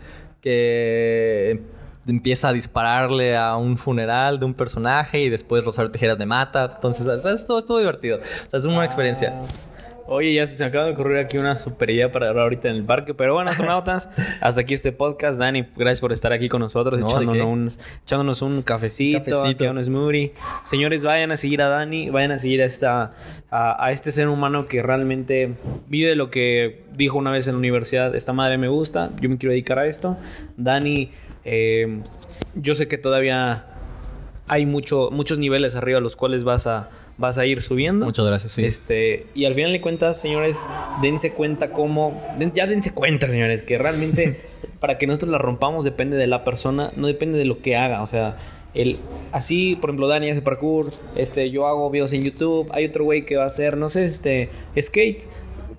que 0.41 1.61
empieza 2.07 2.49
a 2.49 2.53
dispararle 2.53 3.37
a 3.37 3.55
un 3.55 3.77
funeral 3.77 4.39
de 4.39 4.45
un 4.45 4.53
personaje 4.53 5.21
y 5.21 5.29
después 5.29 5.63
Rosario 5.63 5.91
Tijeras 5.91 6.17
me 6.17 6.25
mata. 6.25 6.71
Entonces, 6.75 7.07
es 7.07 7.45
todo, 7.45 7.59
es 7.59 7.65
todo 7.65 7.79
divertido. 7.79 8.17
O 8.17 8.49
sea, 8.49 8.59
es 8.59 8.65
una 8.65 8.85
experiencia. 8.85 9.33
Oye, 10.05 10.33
ya 10.33 10.45
se 10.45 10.61
me 10.61 10.67
acaba 10.67 10.85
de 10.85 10.91
ocurrir 10.91 11.17
aquí 11.17 11.37
una 11.37 11.55
super 11.55 11.89
idea 11.89 12.11
para 12.11 12.27
hablar 12.27 12.43
ahorita 12.43 12.67
en 12.67 12.75
el 12.75 12.83
parque. 12.83 13.13
Pero 13.13 13.35
bueno, 13.35 13.49
astronautas, 13.51 14.09
hasta 14.41 14.61
aquí 14.61 14.73
este 14.73 14.91
podcast. 14.91 15.39
Dani, 15.39 15.65
gracias 15.77 16.01
por 16.01 16.11
estar 16.11 16.33
aquí 16.33 16.49
con 16.49 16.59
nosotros, 16.59 16.99
No, 16.99 17.07
¿de 17.07 17.13
echándonos, 17.13 17.47
un, 17.47 17.71
echándonos 18.03 18.41
un 18.41 18.61
cafecito, 18.63 19.23
Cafecito. 19.23 19.71
un 19.71 19.81
smoothie. 19.83 20.33
Señores, 20.63 21.05
vayan 21.05 21.31
a 21.31 21.37
seguir 21.37 21.61
a 21.61 21.69
Dani, 21.69 22.09
vayan 22.09 22.31
a 22.33 22.39
seguir 22.39 22.61
a, 22.61 22.65
esta, 22.65 23.13
a, 23.49 23.85
a 23.85 23.91
este 23.91 24.11
ser 24.11 24.27
humano 24.27 24.65
que 24.65 24.81
realmente 24.81 25.53
vive 25.87 26.15
lo 26.15 26.29
que 26.29 26.83
dijo 26.93 27.17
una 27.17 27.31
vez 27.31 27.47
en 27.47 27.53
la 27.53 27.59
universidad. 27.59 28.13
Esta 28.13 28.33
madre 28.33 28.57
me 28.57 28.67
gusta, 28.67 29.09
yo 29.21 29.29
me 29.29 29.37
quiero 29.37 29.51
dedicar 29.51 29.79
a 29.79 29.87
esto. 29.87 30.17
Dani, 30.57 31.11
eh, 31.45 32.01
yo 32.55 32.75
sé 32.75 32.87
que 32.87 32.97
todavía 32.97 33.65
hay 34.47 34.65
mucho, 34.65 35.09
muchos 35.11 35.39
niveles 35.39 35.75
arriba 35.75 35.97
a 35.99 36.01
los 36.01 36.15
cuales 36.15 36.43
vas 36.43 36.67
a, 36.67 36.89
vas 37.17 37.37
a 37.37 37.45
ir 37.45 37.61
subiendo. 37.61 38.05
Muchas 38.05 38.25
gracias, 38.25 38.51
sí. 38.53 38.65
Este, 38.65 39.27
y 39.35 39.45
al 39.45 39.53
final 39.55 39.71
de 39.71 39.81
cuentas, 39.81 40.19
señores, 40.19 40.59
dense 41.01 41.31
cuenta 41.33 41.71
cómo. 41.71 42.21
den- 42.37 42.51
ya 42.53 42.67
dense 42.67 42.93
cuenta, 42.93 43.27
señores, 43.27 43.61
que 43.63 43.77
realmente 43.77 44.41
para 44.79 44.97
que 44.97 45.07
nosotros 45.07 45.31
la 45.31 45.37
rompamos 45.37 45.83
depende 45.85 46.17
de 46.17 46.27
la 46.27 46.43
persona, 46.43 46.91
no 46.95 47.07
depende 47.07 47.37
de 47.37 47.45
lo 47.45 47.61
que 47.61 47.75
haga. 47.77 48.01
O 48.03 48.07
sea, 48.07 48.37
el, 48.73 48.97
así, 49.31 49.75
por 49.79 49.91
ejemplo, 49.91 50.07
Dani 50.07 50.29
hace 50.31 50.41
parkour, 50.41 50.91
este, 51.15 51.49
yo 51.51 51.67
hago 51.67 51.89
videos 51.89 52.11
en 52.13 52.23
YouTube, 52.23 52.69
hay 52.73 52.85
otro 52.85 53.03
güey 53.05 53.23
que 53.25 53.35
va 53.37 53.43
a 53.43 53.47
hacer, 53.47 53.77
no 53.77 53.89
sé, 53.89 54.05
este, 54.05 54.49
skate. 54.81 55.21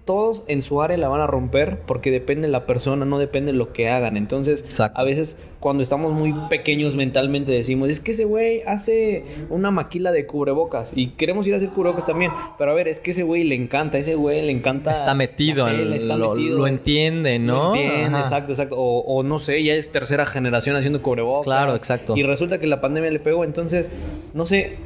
Todos 0.05 0.45
en 0.49 0.62
su 0.62 0.83
área 0.83 0.99
la 0.99 1.09
van 1.09 1.23
a 1.23 1.27
romper 1.27 1.81
porque 1.87 2.11
depende 2.11 2.47
de 2.47 2.53
la 2.53 2.67
persona, 2.67 3.07
no 3.07 3.19
depende 3.19 3.53
de 3.53 3.59
lo 3.59 3.73
que 3.73 3.88
hagan. 3.88 4.19
Entonces, 4.19 4.62
Exacto. 4.62 5.01
a 5.01 5.05
veces 5.05 5.38
cuando 5.61 5.83
estamos 5.83 6.12
muy 6.12 6.35
pequeños 6.51 6.95
mentalmente 6.95 7.51
decimos, 7.51 7.88
es 7.88 8.01
que 8.01 8.11
ese 8.11 8.27
güey 8.27 8.61
hace 8.67 9.25
una 9.49 9.71
maquila 9.71 10.12
de 10.12 10.27
cubrebocas 10.27 10.93
y 10.95 11.12
queremos 11.12 11.47
ir 11.47 11.55
a 11.55 11.57
hacer 11.57 11.71
cubrebocas 11.71 12.05
también. 12.05 12.33
Pero 12.59 12.71
a 12.71 12.75
ver, 12.75 12.87
es 12.87 13.01
que 13.01 13.12
ese 13.12 13.23
güey 13.23 13.45
le 13.45 13.55
encanta, 13.55 13.97
ese 13.97 14.14
güey 14.14 14.43
le 14.43 14.53
encanta. 14.53 14.93
Está 14.93 15.14
metido, 15.14 15.64
tele, 15.64 15.97
está 15.97 16.17
lo, 16.17 16.35
metido, 16.35 16.59
lo 16.59 16.67
entiende, 16.67 17.38
¿no? 17.38 17.71
Lo 17.71 17.75
entiende, 17.77 18.19
Ajá. 18.19 18.21
exacto, 18.21 18.53
exacto. 18.53 18.77
O, 18.77 19.01
o 19.01 19.23
no 19.23 19.38
sé, 19.38 19.64
ya 19.64 19.73
es 19.73 19.90
tercera 19.90 20.27
generación 20.27 20.77
haciendo 20.77 21.01
cubrebocas. 21.01 21.45
Claro, 21.45 21.75
exacto. 21.77 22.14
Y 22.14 22.23
resulta 22.25 22.59
que 22.59 22.67
la 22.67 22.83
pandemia 22.83 23.11
le 23.11 23.21
pegó, 23.21 23.43
entonces, 23.45 23.90
no 24.35 24.45
sé. 24.45 24.77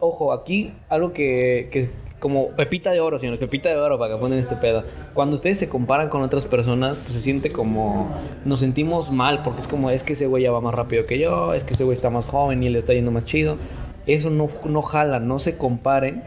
Ojo, 0.00 0.32
aquí 0.32 0.72
algo 0.88 1.12
que, 1.12 1.68
que 1.70 1.88
como 2.20 2.50
pepita 2.50 2.92
de 2.92 3.00
oro, 3.00 3.18
señores, 3.18 3.40
pepita 3.40 3.70
de 3.70 3.76
oro 3.76 3.98
para 3.98 4.14
que 4.14 4.20
ponen 4.20 4.38
este 4.38 4.54
pedo. 4.56 4.84
Cuando 5.14 5.34
ustedes 5.36 5.58
se 5.58 5.68
comparan 5.68 6.08
con 6.08 6.22
otras 6.22 6.46
personas, 6.46 6.98
pues 6.98 7.14
se 7.14 7.20
siente 7.20 7.50
como 7.50 8.14
nos 8.44 8.60
sentimos 8.60 9.10
mal 9.10 9.42
porque 9.42 9.62
es 9.62 9.68
como 9.68 9.90
es 9.90 10.04
que 10.04 10.12
ese 10.12 10.26
güey 10.26 10.44
ya 10.44 10.52
va 10.52 10.60
más 10.60 10.74
rápido 10.74 11.06
que 11.06 11.18
yo, 11.18 11.54
es 11.54 11.64
que 11.64 11.74
ese 11.74 11.84
güey 11.84 11.94
está 11.94 12.10
más 12.10 12.26
joven 12.26 12.62
y 12.62 12.68
le 12.68 12.78
está 12.78 12.92
yendo 12.92 13.10
más 13.10 13.24
chido. 13.24 13.56
Eso 14.10 14.28
no, 14.28 14.48
no 14.64 14.82
jala, 14.82 15.20
no 15.20 15.38
se 15.38 15.56
comparen, 15.56 16.24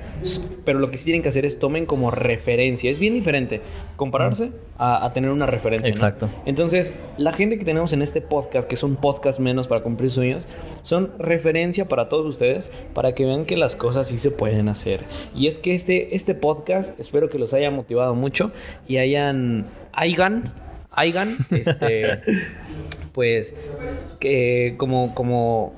pero 0.64 0.80
lo 0.80 0.90
que 0.90 0.98
sí 0.98 1.04
tienen 1.06 1.22
que 1.22 1.28
hacer 1.28 1.46
es 1.46 1.60
tomen 1.60 1.86
como 1.86 2.12
referencia. 2.12 2.90
Es 2.90 2.98
bien 2.98 3.14
diferente 3.14 3.60
compararse 3.98 4.52
a, 4.78 5.06
a 5.06 5.12
tener 5.12 5.32
una 5.32 5.46
referencia. 5.46 5.90
¿no? 5.90 5.94
Exacto. 5.94 6.30
Entonces, 6.46 6.96
la 7.18 7.34
gente 7.34 7.60
que 7.60 7.66
tenemos 7.66 7.92
en 7.92 8.02
este 8.02 8.22
podcast, 8.22 8.70
que 8.70 8.78
son 8.78 8.96
podcast 8.96 9.42
menos 9.42 9.68
para 9.68 9.82
cumplir 9.82 10.12
sueños, 10.12 10.48
son 10.84 11.12
referencia 11.20 11.90
para 11.90 12.08
todos 12.08 12.26
ustedes, 12.26 12.72
para 12.94 13.14
que 13.14 13.26
vean 13.26 13.44
que 13.44 13.58
las 13.58 13.76
cosas 13.76 14.08
sí 14.08 14.18
se 14.18 14.32
pueden 14.32 14.70
hacer. 14.70 15.02
Y 15.36 15.48
es 15.48 15.60
que 15.60 15.76
este, 15.76 16.16
este 16.16 16.36
podcast, 16.36 16.98
espero 17.02 17.30
que 17.30 17.38
los 17.38 17.54
haya 17.54 17.70
motivado 17.70 18.16
mucho 18.16 18.54
y 18.88 18.96
hayan, 18.96 19.66
hayan, 19.92 20.54
hayan, 20.90 21.38
este, 21.52 22.22
pues, 23.12 23.56
que 24.22 24.76
como, 24.78 25.14
como 25.14 25.74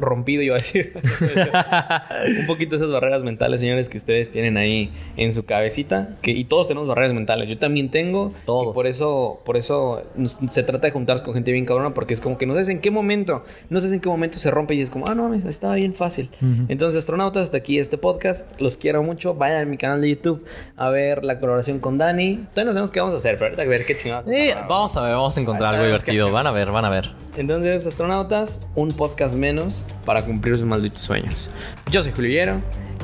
rompido, 0.00 0.42
yo 0.42 0.54
a 0.54 0.58
decir. 0.58 0.92
un 2.40 2.46
poquito 2.46 2.76
esas 2.76 2.90
barreras 2.90 3.22
mentales, 3.22 3.60
señores, 3.60 3.88
que 3.88 3.98
ustedes 3.98 4.30
tienen 4.30 4.56
ahí 4.56 4.92
en 5.16 5.32
su 5.34 5.44
cabecita. 5.44 6.16
Que, 6.22 6.32
y 6.32 6.44
todos 6.44 6.68
tenemos 6.68 6.88
barreras 6.88 7.12
mentales. 7.12 7.48
Yo 7.48 7.58
también 7.58 7.90
tengo. 7.90 8.32
Todos. 8.44 8.68
Y 8.68 8.74
por 8.74 8.86
eso, 8.86 9.40
por 9.44 9.56
eso 9.56 10.02
se 10.50 10.62
trata 10.62 10.88
de 10.88 10.92
juntarnos 10.92 11.22
con 11.22 11.34
gente 11.34 11.52
bien 11.52 11.66
cabrona, 11.66 11.94
porque 11.94 12.14
es 12.14 12.20
como 12.20 12.38
que 12.38 12.46
no 12.46 12.54
sabes 12.54 12.68
en 12.68 12.80
qué 12.80 12.90
momento, 12.90 13.44
no 13.68 13.80
sabes 13.80 13.94
en 13.94 14.00
qué 14.00 14.08
momento 14.08 14.38
se 14.38 14.50
rompe 14.50 14.74
y 14.74 14.80
es 14.80 14.90
como, 14.90 15.08
ah, 15.08 15.14
no 15.14 15.24
mames, 15.24 15.44
estaba 15.44 15.74
bien 15.74 15.94
fácil. 15.94 16.30
Entonces, 16.68 16.98
astronautas, 16.98 17.44
hasta 17.44 17.58
aquí 17.58 17.78
este 17.78 17.98
podcast. 17.98 18.60
Los 18.60 18.76
quiero 18.76 19.02
mucho. 19.02 19.34
Vayan 19.34 19.62
a 19.62 19.64
mi 19.64 19.76
canal 19.76 20.00
de 20.00 20.10
YouTube 20.10 20.44
a 20.76 20.90
ver 20.90 21.24
la 21.24 21.38
colaboración 21.38 21.78
con 21.78 21.98
Dani. 21.98 22.46
Todavía 22.54 22.64
no 22.64 22.72
sabemos 22.72 22.90
qué 22.90 23.00
vamos 23.00 23.14
a 23.14 23.16
hacer, 23.16 23.34
pero 23.34 23.46
ahorita 23.46 23.62
a 23.62 23.66
ver 23.66 23.86
qué 23.86 23.96
chingados. 23.96 24.26
Sí, 24.30 24.50
vamos 24.68 24.96
a 24.96 25.02
ver, 25.02 25.12
vamos 25.12 25.36
a 25.36 25.40
encontrar 25.40 25.74
algo 25.74 25.82
ver, 25.82 25.92
divertido. 25.92 26.26
¿qué 26.26 26.32
Van 26.32 26.46
a 26.46 26.52
ver, 26.52 26.70
van 26.70 26.84
a 26.84 26.90
ver. 26.90 27.10
Entonces, 27.36 27.86
astronautas, 27.86 28.66
un 28.74 28.88
podcast 28.88 29.34
menos 29.34 29.84
para 30.04 30.22
cumplir 30.22 30.56
sus 30.58 30.66
malditos 30.66 31.00
sueños. 31.00 31.50
Yo 31.90 32.02
soy 32.02 32.12
Julio 32.12 32.30
Hierro, 32.30 32.60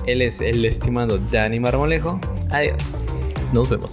él 0.06 0.22
es 0.22 0.40
el 0.40 0.64
estimado 0.64 1.18
Dani 1.18 1.60
Marmolejo. 1.60 2.20
Adiós. 2.50 2.96
Nos 3.52 3.68
vemos. 3.68 3.90